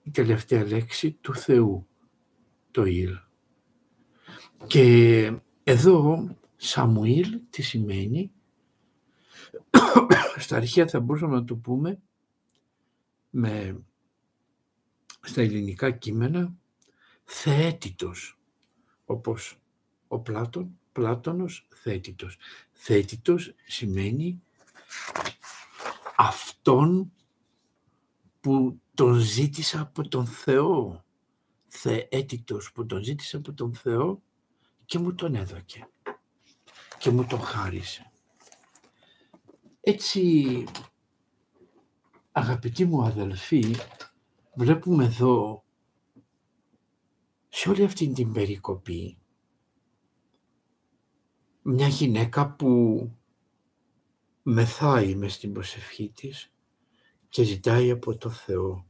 [0.03, 1.87] η τελευταία λέξη του Θεού,
[2.71, 3.17] το Ήλ.
[4.67, 8.31] Και εδώ Σαμουήλ τι σημαίνει,
[10.37, 12.01] στα αρχαία θα μπορούσαμε να το πούμε
[13.29, 13.83] με,
[15.21, 16.53] στα ελληνικά κείμενα,
[17.23, 18.39] θεέτητος,
[19.05, 19.59] όπως
[20.07, 22.37] ο Πλάτων, Πλάτωνος θέτητος.
[22.77, 24.41] Θέτητος σημαίνει
[26.15, 27.11] αυτόν
[28.39, 31.03] που τον ζήτησα από τον Θεό.
[31.67, 34.21] Θεέτητος που τον ζήτησα από τον Θεό
[34.85, 35.87] και μου τον έδωκε
[36.97, 38.11] και μου τον χάρισε.
[39.81, 40.63] Έτσι,
[42.31, 43.75] αγαπητοί μου αδελφοί,
[44.55, 45.63] βλέπουμε εδώ
[47.49, 49.17] σε όλη αυτή την περικοπή
[51.67, 53.11] μια γυναίκα που
[54.43, 56.51] μεθάει μες στην προσευχή της
[57.29, 58.87] και ζητάει από το Θεό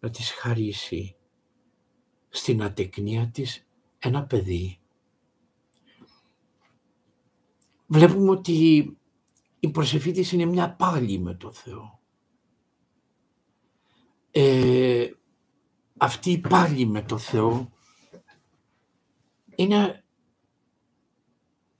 [0.00, 1.16] να της χαρίσει
[2.28, 3.66] στην ατεκνία της
[3.98, 4.78] ένα παιδί.
[7.86, 8.96] Βλέπουμε ότι
[9.60, 12.00] η προσευχή της είναι μια πάλι με το Θεό.
[14.30, 15.10] Ε,
[15.96, 17.72] αυτή η πάλι με το Θεό
[19.54, 20.03] είναι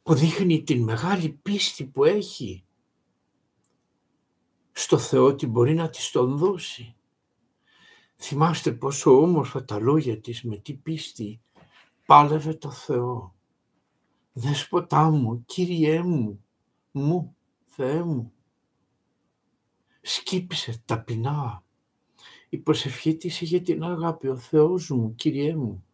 [0.05, 2.65] που δείχνει την μεγάλη πίστη που έχει
[4.73, 6.95] στο Θεό ότι μπορεί να της τον δώσει.
[8.17, 11.41] Θυμάστε πόσο όμορφα τα λόγια της με τι πίστη
[12.07, 13.35] πάλευε το Θεό.
[14.33, 16.45] Δέσποτά μου, Κύριέ μου,
[16.91, 18.33] μου, Θεέ μου.
[20.01, 21.65] Σκύψε ταπεινά.
[22.49, 25.85] Η προσευχή της είχε την αγάπη, ο Θεός μου, Κύριέ μου.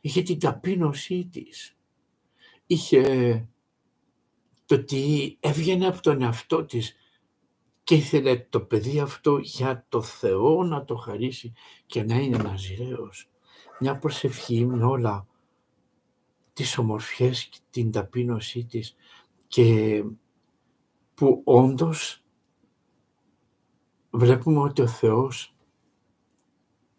[0.00, 1.76] Είχε την ταπείνωσή της.
[2.66, 3.48] Είχε
[4.70, 6.94] το ότι έβγαινε από τον εαυτό της
[7.82, 11.52] και ήθελε το παιδί αυτό για το Θεό να το χαρίσει
[11.86, 13.30] και να είναι ναζιραίος.
[13.80, 15.26] Μια προσευχή με όλα
[16.52, 18.96] τις ομορφιές και την ταπείνωσή της
[19.48, 20.04] και
[21.14, 22.24] που όντως
[24.10, 25.54] βλέπουμε ότι ο Θεός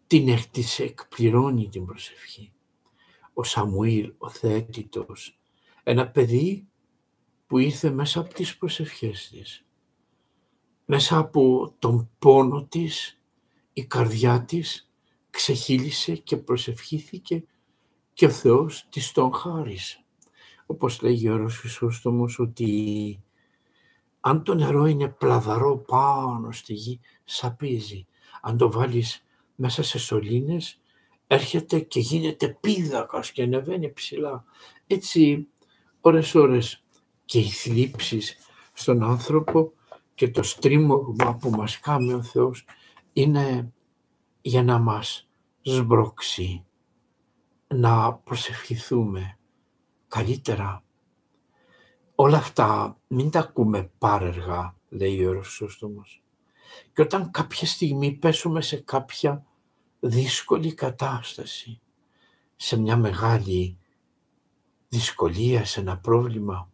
[0.06, 2.52] την έκτισε, εκπληρώνει την προσευχή.
[3.32, 5.40] Ο Σαμουήλ, ο θεέτητος,
[5.82, 6.66] ένα παιδί
[7.52, 9.64] που ήρθε μέσα από τις προσευχές της
[10.84, 13.20] μέσα από τον πόνο της,
[13.72, 14.90] η καρδιά της
[15.30, 17.44] ξεχύλισε και προσευχήθηκε
[18.12, 20.04] και ο Θεός της τον χάρισε.
[20.66, 23.22] Όπως λέγει ο Ιερός Χρυσόστομος ότι
[24.20, 28.06] αν το νερό είναι πλαδαρό πάνω στη γη, σαπίζει.
[28.42, 29.24] Αν το βάλεις
[29.54, 30.80] μέσα σε σωλήνες,
[31.26, 34.44] έρχεται και γίνεται πίδακας και ανεβαίνει ψηλά.
[34.86, 35.48] Έτσι,
[36.00, 36.81] ώρες ώρες
[37.32, 38.36] και οι θλίψεις
[38.72, 39.72] στον άνθρωπο
[40.14, 42.64] και το στρίμωγμα που μας κάνει ο Θεός
[43.12, 43.72] είναι
[44.40, 45.28] για να μας
[45.62, 46.64] σμπρώξει,
[47.66, 49.38] να προσευχηθούμε
[50.08, 50.84] καλύτερα.
[52.14, 56.22] Όλα αυτά μην τα ακούμε πάρεργα, λέει ο Ρωσόστομος.
[56.92, 59.46] Και όταν κάποια στιγμή πέσουμε σε κάποια
[60.00, 61.80] δύσκολη κατάσταση,
[62.56, 63.78] σε μια μεγάλη
[64.88, 66.71] δυσκολία, σε ένα πρόβλημα,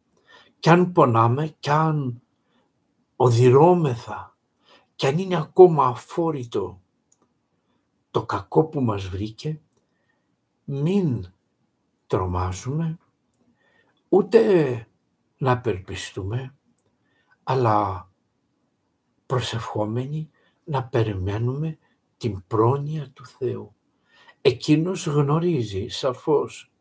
[0.59, 2.23] κι αν πονάμε, κι αν
[3.17, 4.37] οδυρώμεθα
[4.95, 6.81] και αν είναι ακόμα αφόρητο
[8.11, 9.61] το κακό που μας βρήκε,
[10.65, 11.33] μην
[12.07, 12.99] τρομάζουμε,
[14.09, 14.89] ούτε
[15.39, 16.55] να απελπιστούμε,
[17.43, 18.09] αλλά
[19.27, 20.31] προσευχόμενοι
[20.65, 21.79] να περιμένουμε
[22.17, 23.75] την πρόνοια του Θεού.
[24.41, 26.73] Εκείνος γνωρίζει σαφώς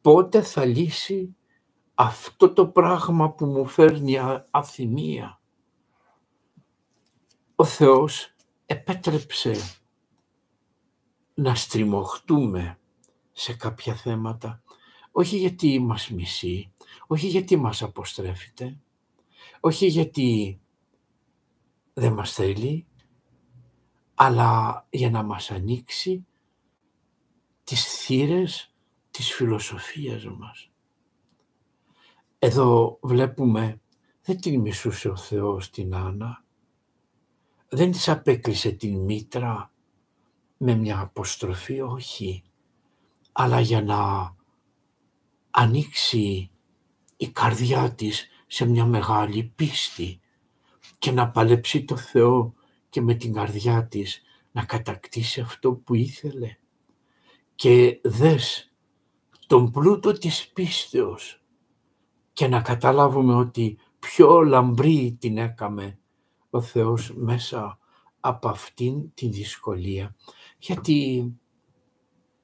[0.00, 1.36] πότε θα λύσει
[1.98, 4.16] αυτό το πράγμα που μου φέρνει
[4.50, 5.40] αθυμία.
[7.54, 8.34] Ο Θεός
[8.66, 9.56] επέτρεψε
[11.34, 12.78] να στριμωχτούμε
[13.32, 14.62] σε κάποια θέματα,
[15.10, 16.72] όχι γιατί μας μισεί,
[17.06, 18.78] όχι γιατί μας αποστρέφεται,
[19.60, 20.60] όχι γιατί
[21.94, 22.86] δεν μας θέλει,
[24.14, 26.26] αλλά για να μας ανοίξει
[27.64, 28.74] τις θύρες
[29.10, 30.70] της φιλοσοφίας μας.
[32.38, 33.80] Εδώ βλέπουμε
[34.22, 36.44] δεν την μισούσε ο Θεός την Άννα,
[37.68, 39.72] δεν της απέκλεισε την μήτρα
[40.56, 42.42] με μια αποστροφή, όχι,
[43.32, 44.34] αλλά για να
[45.50, 46.50] ανοίξει
[47.16, 50.20] η καρδιά της σε μια μεγάλη πίστη
[50.98, 52.54] και να παλέψει το Θεό
[52.88, 54.22] και με την καρδιά της
[54.52, 56.56] να κατακτήσει αυτό που ήθελε.
[57.54, 58.72] Και δες
[59.46, 61.45] τον πλούτο της πίστεως
[62.36, 65.98] και να καταλάβουμε ότι πιο λαμπρή την έκαμε
[66.50, 67.78] ο Θεός μέσα
[68.20, 70.14] από αυτήν τη δυσκολία.
[70.58, 71.32] Γιατί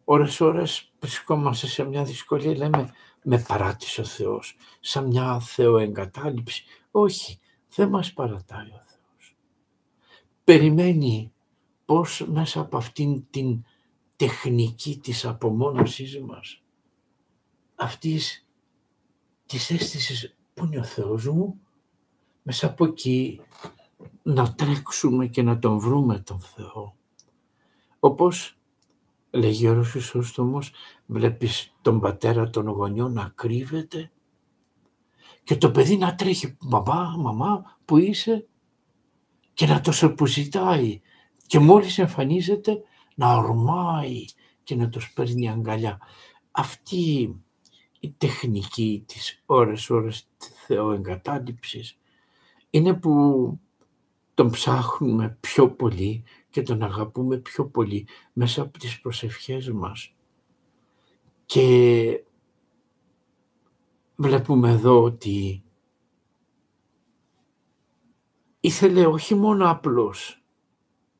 [0.04, 6.64] ώρες ώρες βρισκόμαστε σε μια δυσκολία, λέμε με παράτησε ο Θεός, σαν μια θεοεγκατάλειψη.
[6.90, 7.38] Όχι,
[7.74, 9.36] δεν μας παρατάει ο Θεός.
[10.44, 11.32] Περιμένει
[11.84, 13.64] πώς μέσα από αυτήν την
[14.16, 16.62] τεχνική της απομόνωσής μας,
[17.74, 18.46] αυτής
[19.52, 21.60] της αίσθησης που είναι ο Θεός μου,
[22.42, 23.40] μέσα από εκεί
[24.22, 26.96] να τρέξουμε και να τον βρούμε τον Θεό.
[27.98, 28.56] Όπως
[29.30, 30.72] λέγει ο Ρωσισόστομος,
[31.06, 34.10] βλέπεις τον πατέρα των γονιών να κρύβεται
[35.44, 38.46] και το παιδί να τρέχει «Μαμά, μαμά, που είσαι»
[39.52, 41.00] και να το σορποζητάει
[41.46, 42.82] και μόλις εμφανίζεται
[43.14, 44.24] να ορμάει
[44.62, 46.00] και να το παίρνει αγκαλιά.
[46.50, 47.36] Αυτή
[48.04, 50.28] η τεχνική της ώρες ώρες
[50.66, 51.98] θεοεγκατάλειψης
[52.70, 53.60] είναι που
[54.34, 60.14] τον ψάχνουμε πιο πολύ και τον αγαπούμε πιο πολύ μέσα από τις προσευχές μας.
[61.46, 62.24] Και
[64.16, 65.62] βλέπουμε εδώ ότι
[68.60, 70.42] ήθελε όχι μόνο απλώς,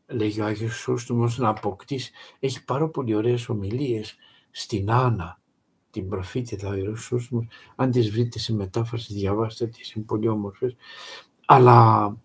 [0.06, 4.16] λέγει ο Άγιος Σώστομος, να αποκτήσει, έχει πάρα πολύ ωραίες ομιλίες
[4.50, 5.41] στην Άννα,
[5.92, 10.76] την προφήτη του Άγιος Σώστομος, αν τις βρείτε σε μετάφραση διαβάστε τις, είναι πολύ όμορφες,
[11.46, 12.16] αλλά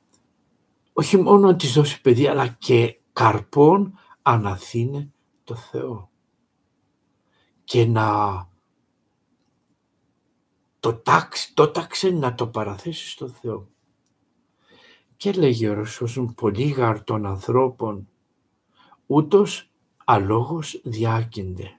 [0.94, 5.12] όχι μόνο να της δώσει παιδί, αλλά και καρπών αναθύνε
[5.44, 6.10] το Θεό.
[7.64, 8.48] Και να
[10.80, 13.68] το, τάξει, το τάξε να το παραθέσεις στο Θεό.
[15.18, 18.08] Και λέγει ο Ρωσός, πολύ γαρ των ανθρώπων,
[19.06, 19.72] ούτως
[20.06, 21.77] αλόγως διάκυνται.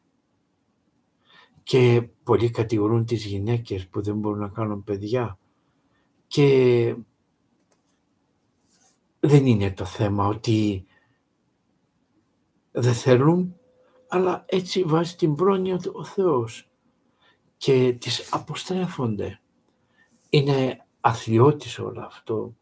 [1.68, 5.38] Και πολλοί κατηγορούν τις γυναίκες που δεν μπορούν να κάνουν παιδιά.
[6.26, 6.96] Και
[9.20, 10.86] δεν είναι το θέμα ότι
[12.70, 13.56] δεν θέλουν,
[14.08, 16.70] αλλά έτσι βάζει την πρόνοια του ο Θεός
[17.56, 19.40] και τις αποστρέφονται.
[20.30, 22.56] Είναι αθλιώτης όλο αυτό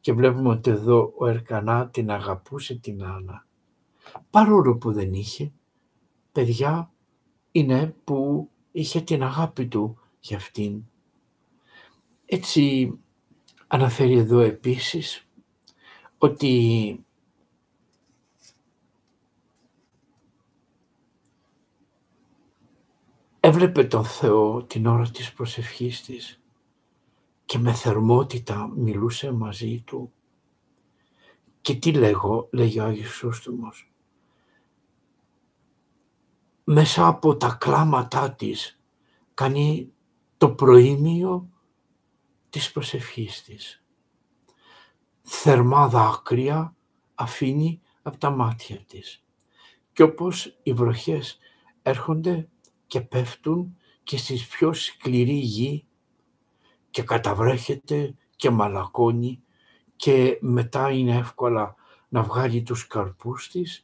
[0.00, 3.46] και βλέπουμε ότι εδώ ο Ερκανά την αγαπούσε την Άννα.
[4.30, 5.52] Παρόλο που δεν είχε,
[6.32, 6.93] παιδιά
[7.56, 10.82] είναι που είχε την αγάπη του για αυτήν.
[12.26, 12.92] Έτσι
[13.66, 15.28] αναφέρει εδώ επίσης
[16.18, 17.04] ότι
[23.40, 26.40] έβλεπε τον Θεό την ώρα της προσευχής της
[27.44, 30.12] και με θερμότητα μιλούσε μαζί του.
[31.60, 33.93] Και τι λέγω, λέγει ο Άγιος Σώστομος.
[36.64, 38.80] Μέσα από τα κλάματά της
[39.34, 39.92] κάνει
[40.36, 41.48] το προήμιο
[42.50, 43.84] της προσευχής της
[45.24, 46.76] θερμά δάκρυα
[47.14, 49.24] αφήνει από τα μάτια της.
[49.92, 51.38] Και όπως οι βροχές
[51.82, 52.48] έρχονται
[52.86, 55.86] και πέφτουν και στις πιο σκληρή γη
[56.90, 59.42] και καταβρέχεται και μαλακώνει
[59.96, 61.74] και μετά είναι εύκολα
[62.08, 63.83] να βγάλει τους καρπούς της,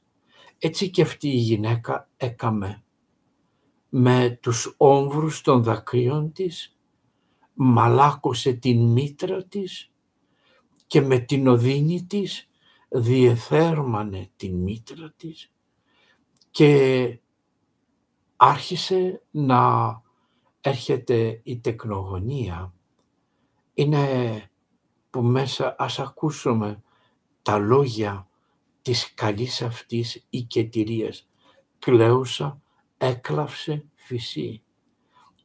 [0.63, 2.83] έτσι και αυτή η γυναίκα έκαμε
[3.89, 6.77] με τους όμβρους των δακρύων της,
[7.55, 9.93] μαλάκωσε την μήτρα της
[10.87, 12.49] και με την οδύνη της
[12.89, 15.53] διεθέρμανε την μήτρα της
[16.51, 17.19] και
[18.37, 20.03] άρχισε να
[20.61, 22.75] έρχεται η τεκνογωνία.
[23.75, 24.45] Είναι
[25.11, 26.83] που μέσα ας ακούσουμε
[27.43, 28.30] τα λόγια
[28.91, 31.29] της καλής αυτής οικετηρίας.
[31.79, 32.61] Κλαίουσα,
[32.97, 34.63] έκλαυσε φυσί.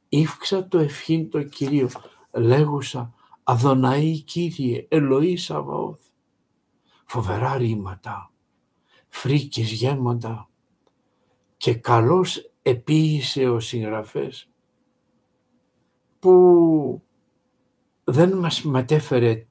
[0.10, 1.90] Ήφξα το ευχήν το Κυρίο,
[2.32, 6.00] λέγουσα Αδωναή Κύριε, Ελοής Σαβαώθ.
[7.06, 8.32] Φοβερά ρήματα,
[9.08, 10.50] φρίκες γέμοντα
[11.58, 14.50] και καλώς επίησε ο συγγραφές
[16.20, 17.04] που
[18.04, 19.48] δεν μας μετέφερε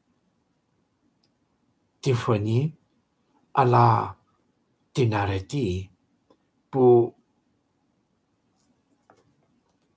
[2.00, 2.78] τη φωνή
[3.56, 4.18] αλλά
[4.92, 5.90] την αρετή
[6.68, 7.14] που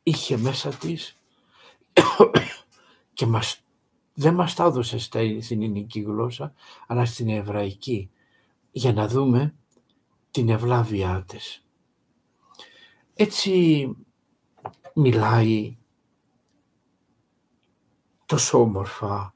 [0.04, 1.16] είχε μέσα της
[3.14, 3.62] και μας
[4.14, 6.54] δεν μας τα έδωσε στην ελληνική γλώσσα,
[6.88, 8.12] αλλά στην εβραϊκή,
[8.72, 9.56] για να δούμε
[10.32, 11.66] την ευλάβειά της.
[13.14, 13.88] Έτσι
[14.94, 15.78] μιλάει
[18.26, 19.36] τόσο όμορφα.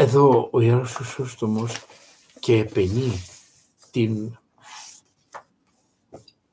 [0.00, 1.84] Εδώ ο Ιερός Χρυσόστομος
[2.40, 3.12] και επενεί
[3.90, 4.38] την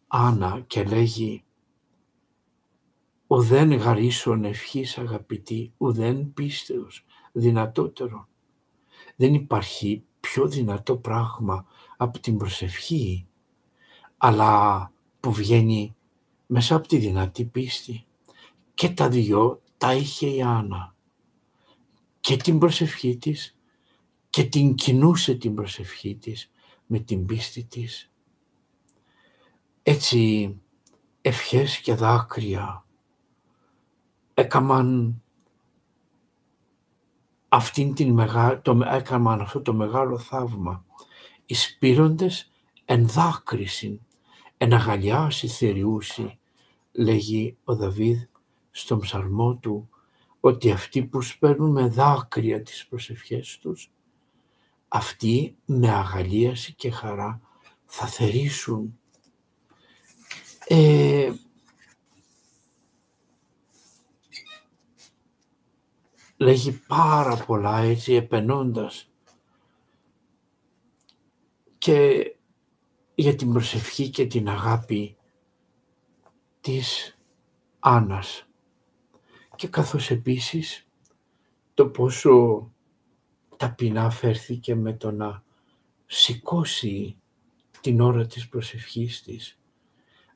[0.07, 1.43] Άννα και λέγει
[3.27, 8.27] ουδέν γαρίσον ευχής αγαπητή, ουδέν πίστεως δυνατότερο.
[9.15, 11.65] Δεν υπάρχει πιο δυνατό πράγμα
[11.97, 13.27] από την προσευχή,
[14.17, 15.95] αλλά που βγαίνει
[16.45, 18.05] μέσα από τη δυνατή πίστη.
[18.73, 20.94] Και τα δυο τα είχε η Άννα.
[22.25, 23.57] Και την προσευχή της
[24.29, 26.51] και την κινούσε την προσευχή της
[26.85, 28.11] με την πίστη της.
[29.83, 30.55] Έτσι
[31.21, 32.85] ευχές και δάκρυα
[34.33, 35.21] έκαμαν
[37.47, 38.61] αυτήν την μεγά...
[38.61, 38.79] το...
[38.85, 40.85] έκαναν αυτό το μεγάλο θαύμα.
[41.45, 42.51] Οι σπήροντες
[42.85, 43.99] εν δάκρυσιν,
[44.57, 46.39] εν αγαλιάσει θεριούσι,
[46.91, 48.21] λέγει ο Δαβίδ
[48.71, 49.89] στον ψαλμό του,
[50.47, 53.91] ότι αυτοί που σπέρνουν με δάκρυα τις προσευχές τους,
[54.87, 57.41] αυτοί με αγαλίαση και χαρά
[57.85, 58.99] θα θερήσουν.
[60.67, 61.33] Ε,
[66.37, 69.09] λέγει πάρα πολλά έτσι επενώντας
[71.77, 72.31] και
[73.15, 75.17] για την προσευχή και την αγάπη
[76.61, 77.17] της
[77.79, 78.44] Άννας
[79.55, 80.87] και καθώς επίσης
[81.73, 82.71] το πόσο
[83.57, 85.43] ταπεινά φέρθηκε με το να
[86.05, 87.17] σηκώσει
[87.81, 89.59] την ώρα της προσευχής της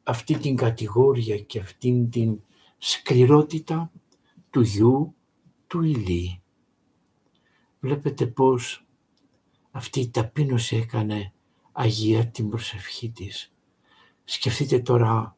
[0.04, 2.42] αυτή την κατηγόρια και αυτήν την
[2.78, 3.92] σκληρότητα
[4.50, 5.16] του γιου
[5.68, 6.42] του Ηλί.
[7.80, 8.86] Βλέπετε πώς
[9.72, 11.34] αυτή η ταπείνωση έκανε
[11.72, 13.54] Αγία την προσευχή της.
[14.24, 15.38] Σκεφτείτε τώρα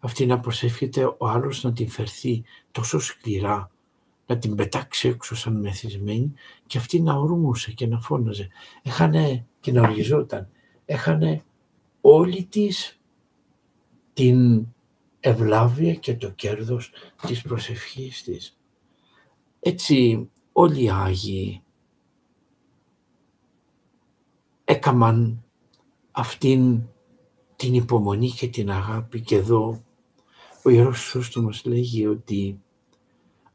[0.00, 3.70] αυτή να προσεύχεται ο άλλος να την φερθεί τόσο σκληρά,
[4.26, 6.32] να την πετάξει έξω σαν μεθυσμένη
[6.66, 8.48] και αυτή να ορμούσε και να φώναζε.
[8.82, 10.48] Έχανε και να οργιζόταν.
[10.84, 11.44] Έχανε
[12.00, 13.00] όλη της
[14.12, 14.66] την
[15.20, 16.92] ευλάβεια και το κέρδος
[17.26, 18.58] της προσευχής της.
[19.60, 21.62] Έτσι όλοι οι Άγιοι
[24.64, 25.44] έκαμαν
[26.10, 26.82] αυτήν
[27.56, 29.84] την υπομονή και την αγάπη και εδώ
[30.62, 32.60] ο Ιερός Σώστομος λέγει ότι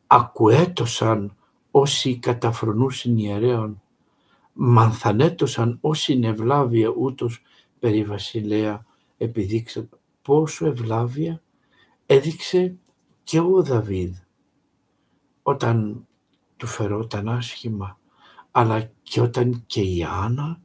[0.07, 1.35] ακουέτωσαν
[1.71, 3.81] όσοι καταφρονούσαν ιερέων,
[4.53, 7.41] μανθανέτωσαν όσοι ευλάβεια ούτως
[7.79, 8.85] περί βασιλέα
[9.17, 9.89] επιδείξαν
[10.21, 11.41] πόσο ευλάβεια
[12.05, 12.77] έδειξε
[13.23, 14.15] και ο Δαβίδ
[15.43, 16.07] όταν
[16.57, 17.99] του φερόταν άσχημα,
[18.51, 20.61] αλλά και όταν και η Άννα,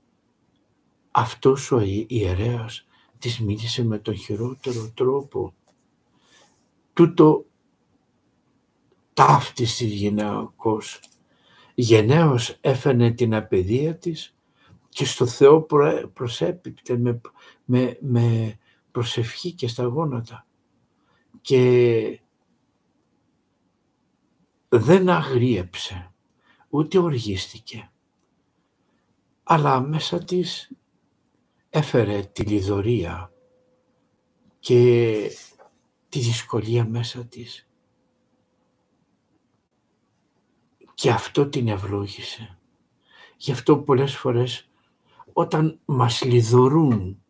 [1.10, 2.86] αυτός ο ιερέας
[3.18, 5.54] της μίλησε με τον χειρότερο τρόπο.
[7.00, 7.46] Τούτο
[9.12, 11.00] ταύτιση γυναικός.
[11.74, 14.36] Γενναίος έφερε την απαιδεία της
[14.88, 15.66] και στο Θεό
[16.12, 17.20] προσέπιπτε με,
[17.64, 18.58] με, με
[18.90, 20.46] προσευχή και στα γόνατα.
[21.40, 22.20] Και
[24.68, 26.12] δεν αγρίεψε,
[26.68, 27.90] ούτε οργίστηκε,
[29.42, 30.72] αλλά μέσα της
[31.70, 33.32] έφερε τη λιδωρία
[34.58, 35.30] και
[36.10, 37.68] τη δυσκολία μέσα της.
[40.94, 42.58] Και αυτό την ευλόγησε.
[43.36, 44.70] Γι' αυτό πολλές φορές
[45.32, 47.22] όταν μας λιδωρούν,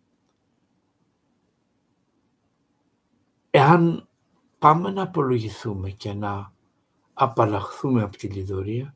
[3.50, 4.08] εάν
[4.58, 6.52] πάμε να απολογηθούμε και να
[7.12, 8.94] απαλλαχθούμε από τη λιδωρία,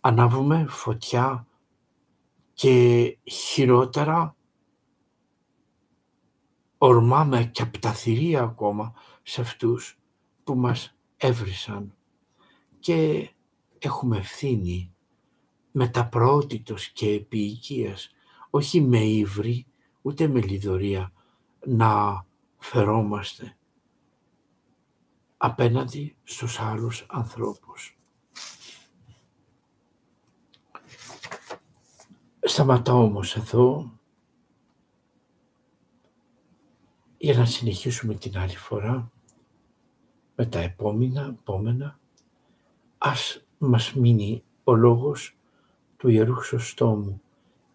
[0.00, 1.46] ανάβουμε φωτιά
[2.52, 4.35] και χειρότερα
[6.78, 9.98] ορμάμε και από τα θηρία ακόμα σε αυτούς
[10.44, 11.94] που μας έβρισαν
[12.78, 13.30] και
[13.78, 14.94] έχουμε ευθύνη
[15.72, 17.60] με τα προότητος και επί
[18.50, 19.66] όχι με ύβρι
[20.02, 21.12] ούτε με λιδωρία
[21.66, 22.24] να
[22.58, 23.56] φερόμαστε
[25.36, 27.98] απέναντι στους άλλους ανθρώπους.
[32.40, 33.95] Σταματάω όμως εδώ
[37.18, 39.10] για να συνεχίσουμε την άλλη φορά
[40.36, 41.98] με τα επόμενα, επόμενα.
[42.98, 45.36] Ας μας μείνει ο λόγος
[45.96, 47.20] του Ιερού Χρυσοστόμου.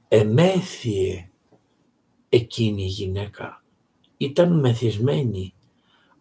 [0.07, 1.29] Εμέθιε
[2.29, 3.63] εκείνη η γυναίκα.
[4.17, 5.53] Ήταν μεθυσμένη,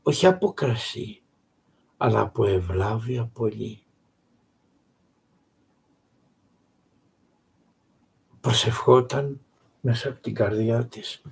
[0.02, 1.22] όχι από κρασί,
[1.96, 3.82] αλλά από ευλάβεια πολύ.
[8.40, 9.40] Προσευχόταν
[9.80, 11.22] μέσα από την καρδιά της.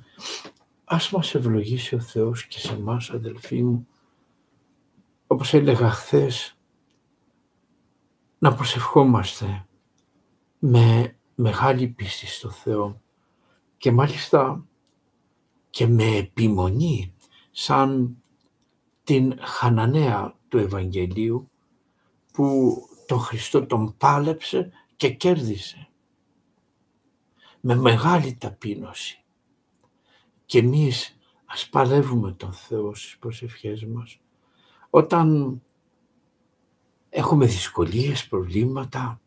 [0.91, 3.89] Ας μας ευλογήσει ο Θεός και σε εμάς αδελφοί μου,
[5.26, 6.59] όπως έλεγα χθες,
[8.39, 9.66] να προσευχόμαστε
[10.59, 13.01] με μεγάλη πίστη στο Θεό
[13.76, 14.66] και μάλιστα
[15.70, 17.14] και με επιμονή
[17.51, 18.16] σαν
[19.05, 21.51] την Χαναναία του Ευαγγελίου
[22.32, 22.76] που
[23.07, 25.89] τον Χριστό τον πάλεψε και κέρδισε
[27.61, 29.22] με μεγάλη ταπείνωση.
[30.49, 34.20] Και εμείς ας παλεύουμε τον Θεό στις προσευχές μας
[34.90, 35.61] όταν
[37.09, 39.20] έχουμε δυσκολίες, προβλήματα,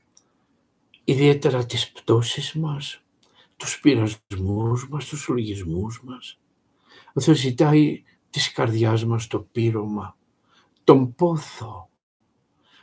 [1.03, 3.03] ιδιαίτερα τις πτώσεις μας,
[3.57, 6.39] τους πειρασμούς μας, τους λογισμούς μας.
[7.13, 10.17] Ο Θεός ζητάει της καρδιάς μας το πείρωμα,
[10.84, 11.89] τον πόθο,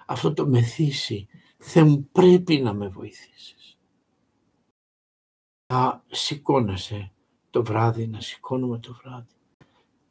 [0.06, 1.28] αυτό το μεθύσι
[1.58, 3.78] Θεέ μου πρέπει να με βοηθήσεις.
[5.72, 7.12] Να σηκώνεσαι
[7.50, 9.32] το βράδυ, να σηκώνουμε το βράδυ.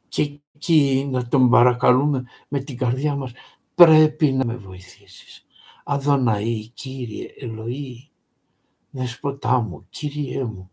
[0.08, 3.32] Και εκεί να τον παρακαλούμε με την καρδιά μας,
[3.74, 5.46] πρέπει να με βοηθήσεις.
[5.84, 8.10] Αδωναή, Κύριε, Ελοή,
[8.90, 10.70] Δεσποτά μου, Κύριέ μου,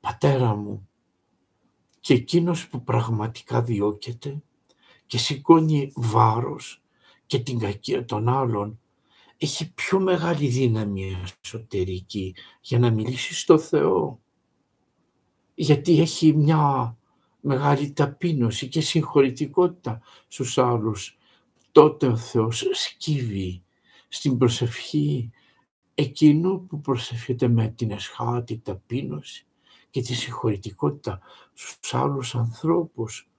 [0.00, 0.88] Πατέρα μου,
[2.00, 4.42] και εκείνος που πραγματικά διώκεται
[5.06, 6.82] και σηκώνει βάρος
[7.26, 8.80] και την κακία των άλλων,
[9.38, 14.20] έχει πιο μεγάλη δύναμη εσωτερική για να μιλήσει στο Θεό.
[15.60, 16.96] Γιατί έχει μια
[17.40, 21.18] μεγάλη ταπείνωση και συγχωρητικότητα στους άλλους.
[21.72, 23.62] Τότε ο Θεός σκύβει
[24.08, 25.30] στην προσευχή
[25.94, 29.46] εκείνου που προσευχεται με την εσχάτη ταπείνωση
[29.90, 31.20] και τη συγχωρητικότητα
[31.52, 33.30] στους άλλους ανθρώπους.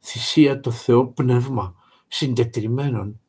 [0.00, 1.74] Θυσία το Θεό πνεύμα
[2.08, 3.20] συντετριμένων,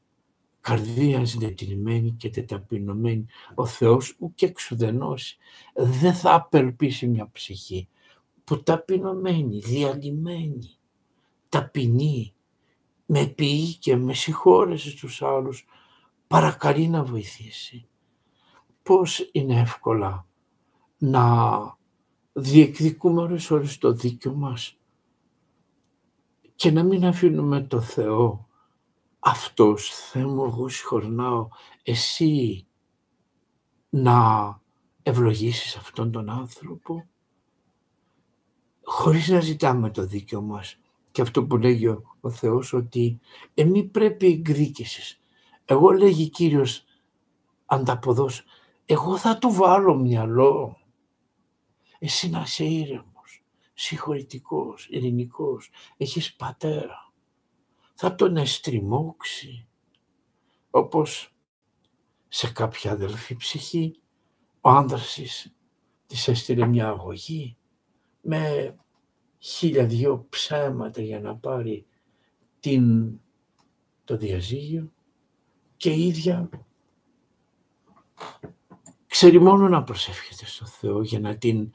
[0.62, 3.26] καρδία συντετριμένη και τεταπεινωμένη.
[3.56, 5.38] Ο Θεός ουκ εξουδενώσει.
[5.74, 7.88] Δεν θα απελπίσει μια ψυχή
[8.50, 10.78] που ταπεινωμένη, διαλυμένη,
[11.50, 12.34] ταπεινή,
[13.06, 15.66] με ποιή και με συγχώρεση στους άλλους,
[16.28, 17.88] παρακαλεί να βοηθήσει.
[18.84, 20.28] Πώς είναι εύκολα
[20.98, 21.58] να
[22.34, 24.78] διεκδικούμε ώρες ώρες το δίκιο μας
[26.56, 28.48] και να μην αφήνουμε το Θεό
[29.20, 31.48] αυτός, Θεέ μου, εγώ συγχωρνάω,
[31.84, 32.66] εσύ
[33.90, 34.60] να
[35.04, 37.08] ευλογήσεις αυτόν τον άνθρωπο;
[38.92, 40.80] Χωρίς να ζητάμε το δίκιο μας.
[41.12, 43.20] Και αυτό που λέγει ο, ο Θεός ότι
[43.54, 45.20] εμεί πρέπει εκδίκησης.
[45.66, 46.84] Εγώ λέγει Κύριος
[47.66, 48.44] ανταποδός,
[48.86, 50.78] εγώ θα του βάλω μυαλό
[52.00, 57.12] εσύ να είσαι ήρεμος, συγχωρητικός, ειρηνικός, έχεις πατέρα.
[57.94, 59.68] Θα τον εστριμώξει,
[60.70, 61.36] όπως
[62.28, 64.00] σε κάποια αδελφή ψυχή,
[64.62, 65.14] ο άνδρας
[66.08, 67.59] της, έστειλε μια αγωγή
[68.30, 68.76] με
[69.40, 71.86] χίλια δυο ψέματα για να πάρει
[72.60, 73.12] την,
[74.04, 74.92] το διαζύγιο
[75.78, 76.50] και η ίδια
[79.08, 81.72] ξέρει μόνο να προσεύχεται στο Θεό για να την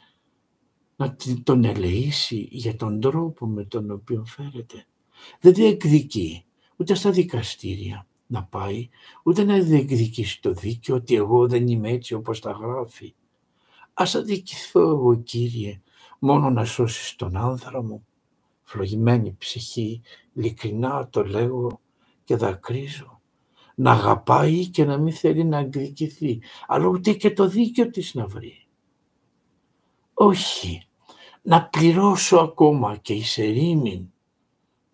[0.97, 4.87] να τον ελεήσει για τον τρόπο με τον οποίο φέρεται.
[5.41, 6.45] Δεν διεκδικεί
[6.77, 8.89] ούτε στα δικαστήρια να πάει,
[9.25, 13.15] ούτε να διεκδικήσει το δίκαιο ότι εγώ δεν είμαι έτσι όπως τα γράφει.
[13.95, 15.83] Ας αδικηθώ εγώ Κύριε
[16.25, 18.07] μόνο να σώσεις τον άνθρα μου.
[18.63, 20.03] Φλογημένη ψυχή,
[20.33, 21.81] ειλικρινά το λέγω
[22.25, 23.21] και δακρύζω.
[23.75, 28.27] Να αγαπάει και να μην θέλει να εκδικηθεί, αλλά ούτε και το δίκαιο της να
[28.27, 28.67] βρει.
[30.15, 30.87] Όχι,
[31.43, 34.13] να πληρώσω ακόμα και εις ερήμην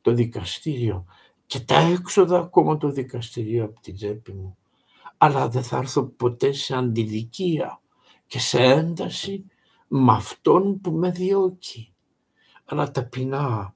[0.01, 1.05] το δικαστήριο
[1.47, 4.57] και τα έξοδα ακόμα το δικαστήριο από την τσέπη μου.
[5.17, 7.81] Αλλά δεν θα έρθω ποτέ σε αντιδικία
[8.27, 9.45] και σε ένταση
[9.93, 11.95] με αυτόν που με διώκει.
[12.65, 13.75] Αλλά ταπεινά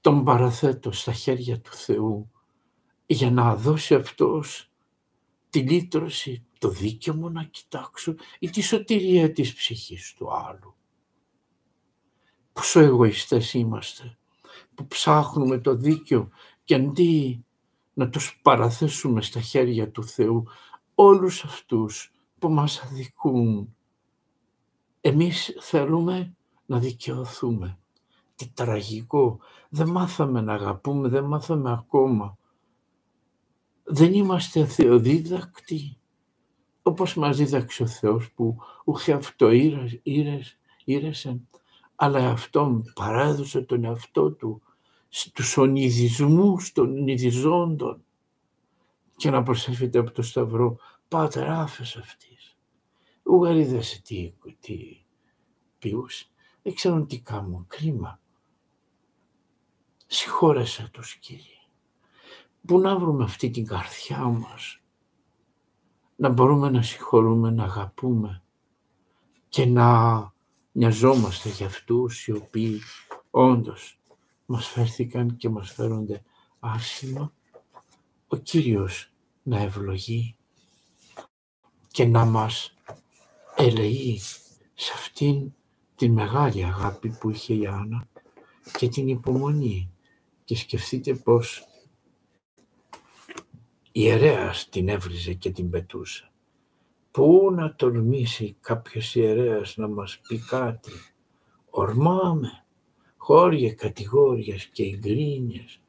[0.00, 2.30] τον παραθέτω στα χέρια του Θεού
[3.06, 4.70] για να δώσει αυτός
[5.50, 10.74] τη λύτρωση, το δίκαιο μου να κοιτάξω ή τη σωτηρία της ψυχής του άλλου.
[12.52, 14.18] Πόσο εγωιστές είμαστε
[14.74, 16.28] που ψάχνουμε το δίκαιο
[16.64, 17.44] και αντί
[17.94, 20.44] να τους παραθέσουμε στα χέρια του Θεού
[20.94, 23.74] όλους αυτούς που μας αδικούν.
[25.00, 26.36] Εμείς θέλουμε
[26.66, 27.78] να δικαιωθούμε.
[28.36, 29.38] Τι τραγικό.
[29.68, 32.38] Δεν μάθαμε να αγαπούμε, δεν μάθαμε ακόμα.
[33.82, 36.00] Δεν είμαστε θεοδίδακτοι
[36.82, 39.50] όπως μας δίδαξε ο Θεός που ούχε αυτό
[40.84, 41.48] ήρεσεν,
[41.94, 44.62] αλλά αυτόν παράδοσε τον εαυτό του
[45.08, 48.04] στους ονειδισμούς των ονειδιζόντων
[49.16, 50.78] και να προσέφεται από το Σταυρό
[51.08, 52.29] «Πάτερ άφες αυτής».
[53.30, 55.04] Ουγαρίδασε τι, τι
[55.78, 56.26] ποιούσε.
[56.62, 57.66] Δεν ξέρουν τι κάνουν.
[57.68, 58.20] Κρίμα.
[60.06, 61.58] Συγχώρεσα τους Κύριε.
[62.66, 64.82] Πού να βρούμε αυτή την καρδιά μας;
[66.16, 68.42] Να μπορούμε να συγχωρούμε, να αγαπούμε
[69.48, 70.32] και να
[70.72, 72.80] Νοιαζόμαστε για αυτούς οι οποίοι
[73.30, 74.00] όντως
[74.46, 76.22] μας φέρθηκαν και μας φέρονται
[76.60, 77.32] άσχημα.
[78.26, 79.12] Ο Κύριος
[79.42, 80.36] να ευλογεί
[81.88, 82.74] και να μας
[83.60, 84.18] ελεεί
[84.74, 85.52] σε αυτήν
[85.96, 88.08] την μεγάλη αγάπη που είχε η Άννα
[88.78, 89.90] και την υπομονή.
[90.44, 91.64] Και σκεφτείτε πως
[93.82, 96.30] η ιερέας την έβριζε και την πετούσε.
[97.10, 100.92] Πού να τολμήσει κάποιος ιερέας να μας πει κάτι;
[101.70, 102.64] Ορμάμε
[103.16, 105.80] χώρια κατηγόριας και εγκρίνειας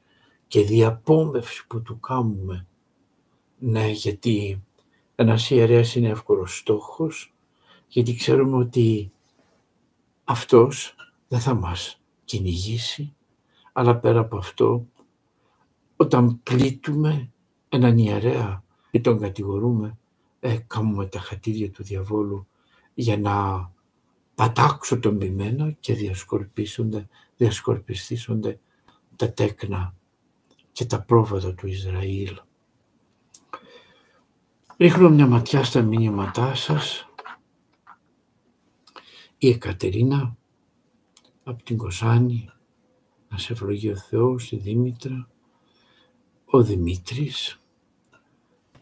[0.48, 2.68] και διαπόμευση που του κάνουμε.
[3.60, 4.64] Ναι, γιατί
[5.22, 7.34] Ένας ιερέας είναι εύκολος στόχος,
[7.92, 9.12] γιατί ξέρουμε ότι
[10.24, 10.96] αυτός
[11.28, 13.16] δεν θα μας κυνηγήσει,
[13.74, 14.88] αλλά πέρα από αυτό,
[15.96, 17.32] όταν πλήττουμε
[17.70, 19.98] έναν ιερέα ή τον κατηγορούμε,
[20.40, 22.48] ε, κάνουμε τα χατήρια του διαβόλου
[22.94, 23.70] για να
[24.36, 27.08] πατάξω τον πειμένα και διασκορπίσονται,
[27.38, 28.60] διασκορπιστήσονται
[29.16, 29.96] τα τέκνα
[30.72, 32.40] και τα πρόβατα του Ισραήλ.
[34.78, 37.11] Ρίχνω μια ματιά στα μηνύματά σας.
[39.44, 40.38] Η Εκατερίνα
[41.44, 42.50] από την Κοσάνη,
[43.30, 45.30] να σε ευλογεί ο Θεός, η Δήμητρα,
[46.46, 47.60] ο Δημήτρης,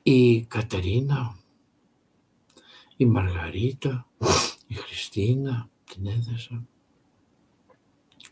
[0.03, 1.37] η Κατερίνα,
[2.97, 4.07] η Μαργαρίτα,
[4.67, 6.65] η Χριστίνα, την έδεσα,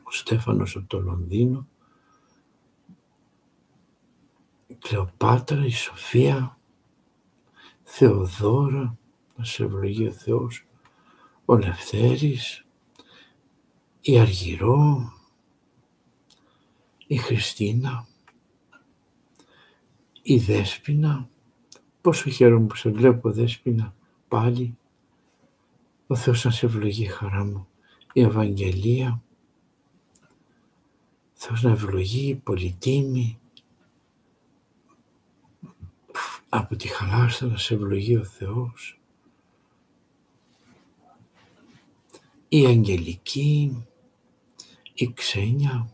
[0.04, 1.68] ο Στέφανος από το Λονδίνο,
[4.68, 6.60] η Κλεοπάτρα, η Σοφία,
[7.84, 8.98] Θεοδόρα,
[9.36, 10.67] να σε ευλογεί ο Θεός,
[11.50, 12.66] ο Λευθέρης,
[14.02, 15.14] η Αργυρό,
[17.08, 18.08] η Χριστίνα,
[20.22, 21.30] η Δέσποινα,
[22.02, 23.96] πόσο χαίρομαι που σε βλέπω Δέσποινα
[24.28, 24.78] πάλι,
[26.08, 27.68] ο Θεός να σε ευλογεί χαρά μου,
[28.14, 29.22] η Ευαγγελία,
[31.34, 33.40] Θεός να ευλογεί η πολυτίμη,
[36.50, 39.00] από τη χαλάστα να σε ευλογεί ο Θεός,
[42.48, 43.86] η Αγγελική,
[44.94, 45.92] η Ξένια,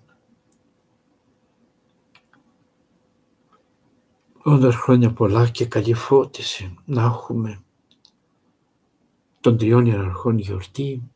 [4.45, 7.63] Όντας χρόνια πολλά και καλή φώτιση να έχουμε
[9.39, 11.11] των τριών ιεραρχών γιορτή.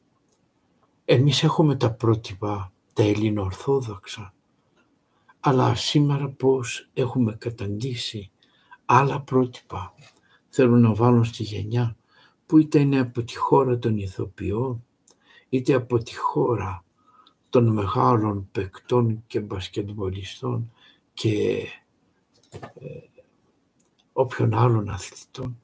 [1.05, 4.34] Εμείς έχουμε τα πρότυπα, τα ελληνοορθόδοξα,
[5.39, 8.31] αλλά σήμερα πώς έχουμε καταντήσει
[8.85, 9.93] άλλα πρότυπα
[10.49, 11.97] θέλουν να βάλουν στη γενιά
[12.45, 14.85] που είτε είναι από τη χώρα των ηθοποιών,
[15.49, 16.84] είτε από τη χώρα
[17.49, 20.72] των μεγάλων παικτών και μπασκετμπολιστών
[21.14, 21.64] και
[22.49, 22.60] ε,
[24.14, 25.61] όποιον άλλον αθλητών.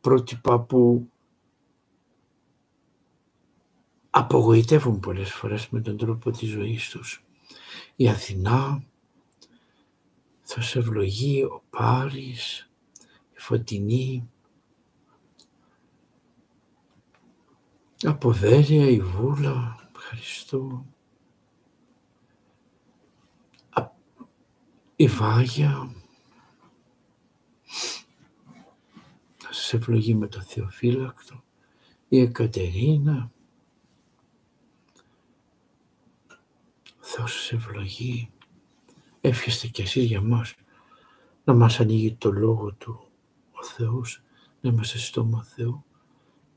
[0.00, 1.08] Πρότυπα που
[4.10, 7.24] απογοητεύουν πολλές φορές με τον τρόπο της ζωής τους.
[7.96, 8.84] Η Αθηνά,
[10.42, 12.70] θα σε ευλογεί ο Πάρης,
[13.34, 14.30] η Φωτεινή,
[18.02, 20.86] από Βέρεια, η Βούλα, ευχαριστώ.
[24.98, 25.94] Η Βάγια,
[29.36, 31.42] θα σας ευλογεί με το Θεοφύλακτο,
[32.08, 33.30] η Εκατερίνα,
[37.00, 38.30] θα σας ευλογεί,
[39.20, 40.54] εύχεστε κι εσείς για μας,
[41.44, 43.08] να μας ανοίγει το λόγο Του
[43.52, 44.22] ο Θεός,
[44.60, 45.84] να είμαστε στόμα Θεού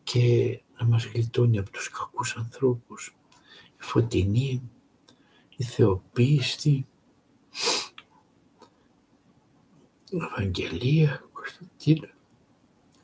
[0.04, 3.16] και να μας γλιτώνει από τους κακούς ανθρώπους.
[3.80, 4.70] Η φωτεινή,
[5.58, 6.88] η θεοπίστη,
[10.10, 12.08] η Ευαγγελία, η Κωνσταντίνα,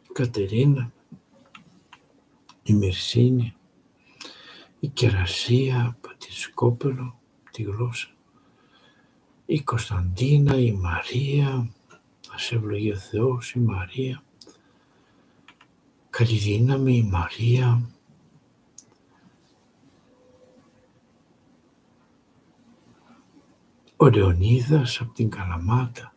[0.03, 0.91] η Κατερίνα,
[2.63, 3.55] η Μυρσίνη,
[4.79, 7.19] η Κερασία από τη Σκόπελο,
[7.51, 8.09] τη γλώσσα,
[9.45, 11.73] η Κωνσταντίνα, η Μαρία,
[12.31, 14.23] να σε ευλογεί ο Θεός, η Μαρία,
[16.17, 17.89] καλή δύναμη η Μαρία,
[23.95, 26.15] ο Λεωνίδας από την Καλαμάτα.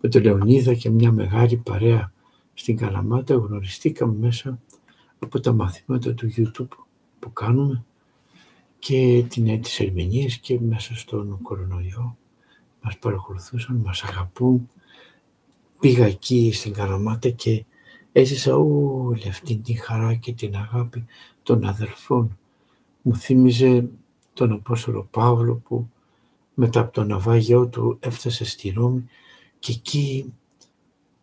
[0.00, 2.12] Με τον Λεωνίδα και μια μεγάλη παρέα
[2.54, 4.60] στην Καλαμάτα γνωριστήκαμε μέσα
[5.18, 6.76] από τα μαθήματα του YouTube
[7.18, 7.84] που κάνουμε
[8.78, 12.16] και την, τις ερμηνείες και μέσα στον κορονοϊό
[12.80, 14.68] μας παρακολουθούσαν, μας αγαπούν.
[15.80, 17.64] Πήγα εκεί στην Καλαμάτα και
[18.12, 21.04] έζησα όλη αυτή την χαρά και την αγάπη
[21.42, 22.38] των αδελφών.
[23.02, 23.88] Μου θύμιζε
[24.32, 25.88] τον Απόστολο Παύλο που
[26.54, 29.04] μετά από το ναυάγιό του έφτασε στη Ρώμη
[29.58, 30.32] και εκεί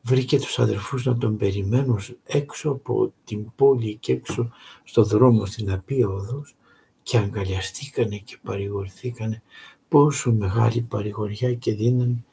[0.02, 4.50] βρήκε τους αδελφούς να τον περιμένουν έξω από την πόλη και έξω
[4.84, 6.56] στο δρόμο στην Απία Οδός
[7.04, 9.42] και αγκαλιαστήκανε και παρηγορηθήκανε
[9.88, 12.26] πόσο μεγάλη παρηγοριά και δύναμη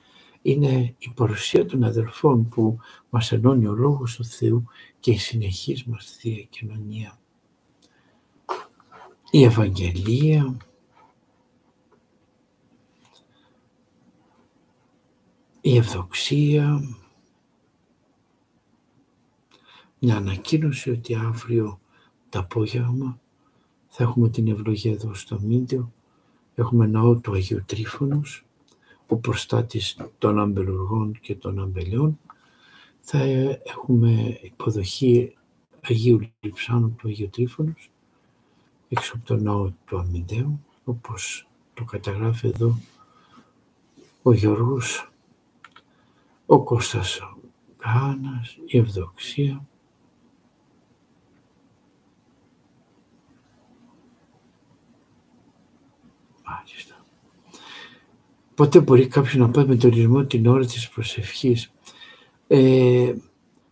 [0.47, 2.79] είναι η παρουσία των αδελφών που
[3.11, 4.65] μας ενώνει ο Λόγος του Θεού
[5.01, 7.19] και η συνεχής μας Θεία Κοινωνία.
[9.31, 10.57] Η Ευαγγελία,
[15.61, 16.81] η Ευδοξία,
[19.99, 21.81] μια ανακοίνωση ότι αύριο
[22.29, 23.21] το απόγευμα
[23.89, 25.93] θα έχουμε την ευλογία εδώ στο Μίντιο
[26.59, 28.46] Έχουμε ναό του Αγίου Τρίφωνος,
[29.07, 32.19] ο προστάτης των αμπελουργών και των αμπελιών.
[33.01, 33.19] θα
[33.65, 35.37] έχουμε υποδοχή
[35.81, 37.91] Αγίου Λιψάνου του Αγίου Τρίφωνος
[38.89, 42.79] έξω από τον ναό του Αμυντέου όπως το καταγράφει εδώ
[44.23, 45.11] ο Γιώργος,
[46.47, 47.21] ο Κώστας
[47.77, 49.67] Κάνας, η Ευδοξία,
[56.45, 56.95] Μάλιστα.
[58.57, 61.73] Πότε μπορεί κάποιος να πάει με τον ρυθμό την ώρα της προσευχής.
[62.47, 63.15] Ε,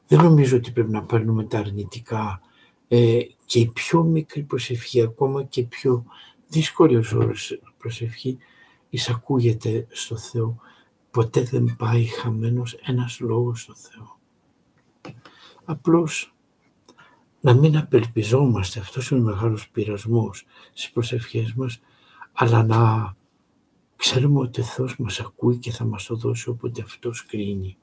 [0.06, 2.40] δεν νομίζω ότι πρέπει να παίρνουμε τα αρνητικά
[2.88, 6.04] ε, και η πιο μικρή προσευχή, ακόμα και η πιο
[6.48, 8.38] δύσκολη ώρες προσευχή,
[8.90, 10.56] εισακούγεται στο Θεό.
[11.10, 14.18] Ποτέ δεν πάει χαμένος ένας λόγος στο Θεό.
[15.64, 16.34] Απλώς
[17.40, 21.80] να μην απελπιζόμαστε, αυτός είναι ο μεγάλος πειρασμός στις προσευχές μας,
[22.32, 23.14] αλλά να
[24.04, 27.76] ξέρουμε ότι ο Θεός μας ακούει και θα μας το δώσει όποτε Αυτός κρίνει.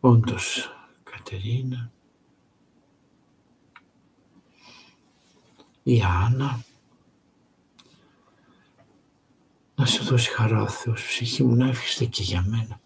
[0.00, 0.70] Όντως,
[1.02, 1.92] Κατερίνα,
[5.82, 6.64] η Άννα,
[9.74, 12.80] να σε δώσει χαρά ο Θεός, ψυχή μου να εύχεστε και για μένα,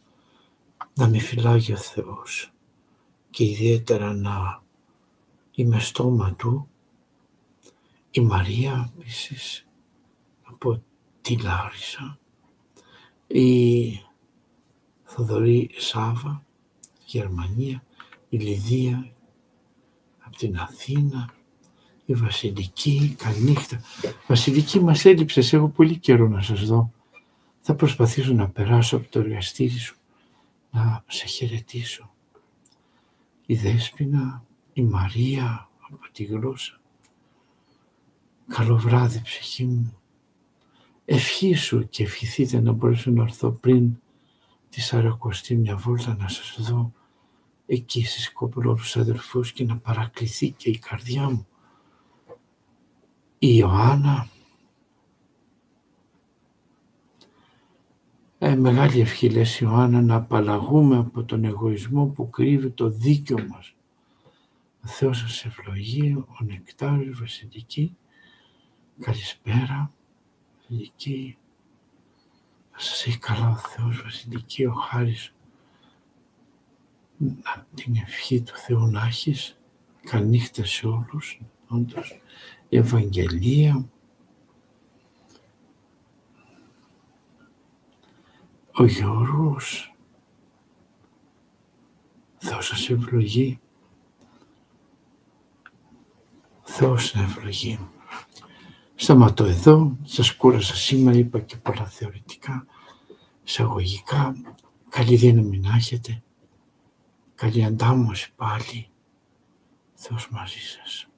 [0.95, 2.53] να με φυλάγει ο Θεός
[3.31, 4.62] και ιδιαίτερα να
[5.61, 6.69] είμαι στόμα Του,
[8.11, 9.66] η Μαρία επίσης
[10.43, 10.82] από
[11.20, 12.19] τη Λάρισα,
[13.27, 14.01] η
[15.05, 16.45] Θοδωρή Σάβα,
[17.05, 17.82] Γερμανία,
[18.28, 19.12] η Λιδία
[20.19, 21.31] από την Αθήνα,
[22.05, 23.81] η Βασιλική, καληνύχτα.
[24.27, 26.93] Βασιλική μας έλειψες, έχω πολύ καιρό να σας δω.
[27.61, 29.97] Θα προσπαθήσω να περάσω από το εργαστήρι σου,
[30.70, 32.11] να σε χαιρετήσω.
[33.47, 36.81] Η Δέσποινα, η Μαρία από τη γλώσσα.
[38.49, 40.01] Καλό βράδυ ψυχή μου.
[41.05, 44.01] Ευχή σου και ευχηθείτε να μπορέσω να έρθω πριν
[44.69, 46.93] τη Σαρακοστή μια βόλτα να σας δω
[47.67, 51.47] εκεί στις κόπρορους αδερφούς και να παρακληθεί και η καρδιά μου.
[53.39, 54.29] Η Ιωάννα,
[58.39, 63.75] ε, μεγάλη ευχή λες Ιωάννα να απαλλαγούμε από τον εγωισμό που κρύβει το δίκαιο μας.
[64.85, 67.97] Ο Θεός σας ευλογεί, ο Νεκτάριος Βασιλική,
[69.01, 69.93] καλησπέρα,
[70.59, 71.39] Βασιλική,
[72.73, 75.35] να σας έχει καλά ο Θεός Βασιλική, ο Χάρης
[77.74, 79.59] την ευχή του Θεού να έχεις.
[80.02, 82.20] Καληνύχτα σε όλους, όντως.
[82.69, 83.89] Ευαγγελία.
[88.73, 89.94] Ο Γιώργος.
[92.39, 93.61] Θεός σας ευλογεί.
[96.73, 97.79] Θεός να ευλογεί.
[98.95, 102.67] Σταματώ εδώ, σας κούρασα σήμερα, είπα και πολλά θεωρητικά,
[103.45, 104.35] εισαγωγικά.
[104.89, 106.23] Καλή δύναμη να έχετε.
[107.35, 108.89] Καλή αντάμωση πάλι.
[109.95, 111.09] Θεός μαζί σας.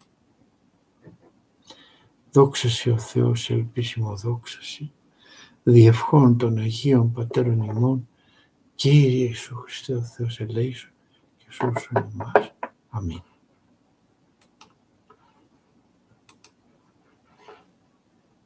[2.33, 4.93] Δόξαση ο Θεός, ελπίσιμο δόξαση,
[5.63, 8.09] διευχών των Αγίων Πατέρων ημών,
[8.75, 10.91] Κύριε Ιησού Χριστέ ο Θεός ελέησον
[11.37, 12.55] και σώσον εμάς.
[12.91, 13.23] Αμήν.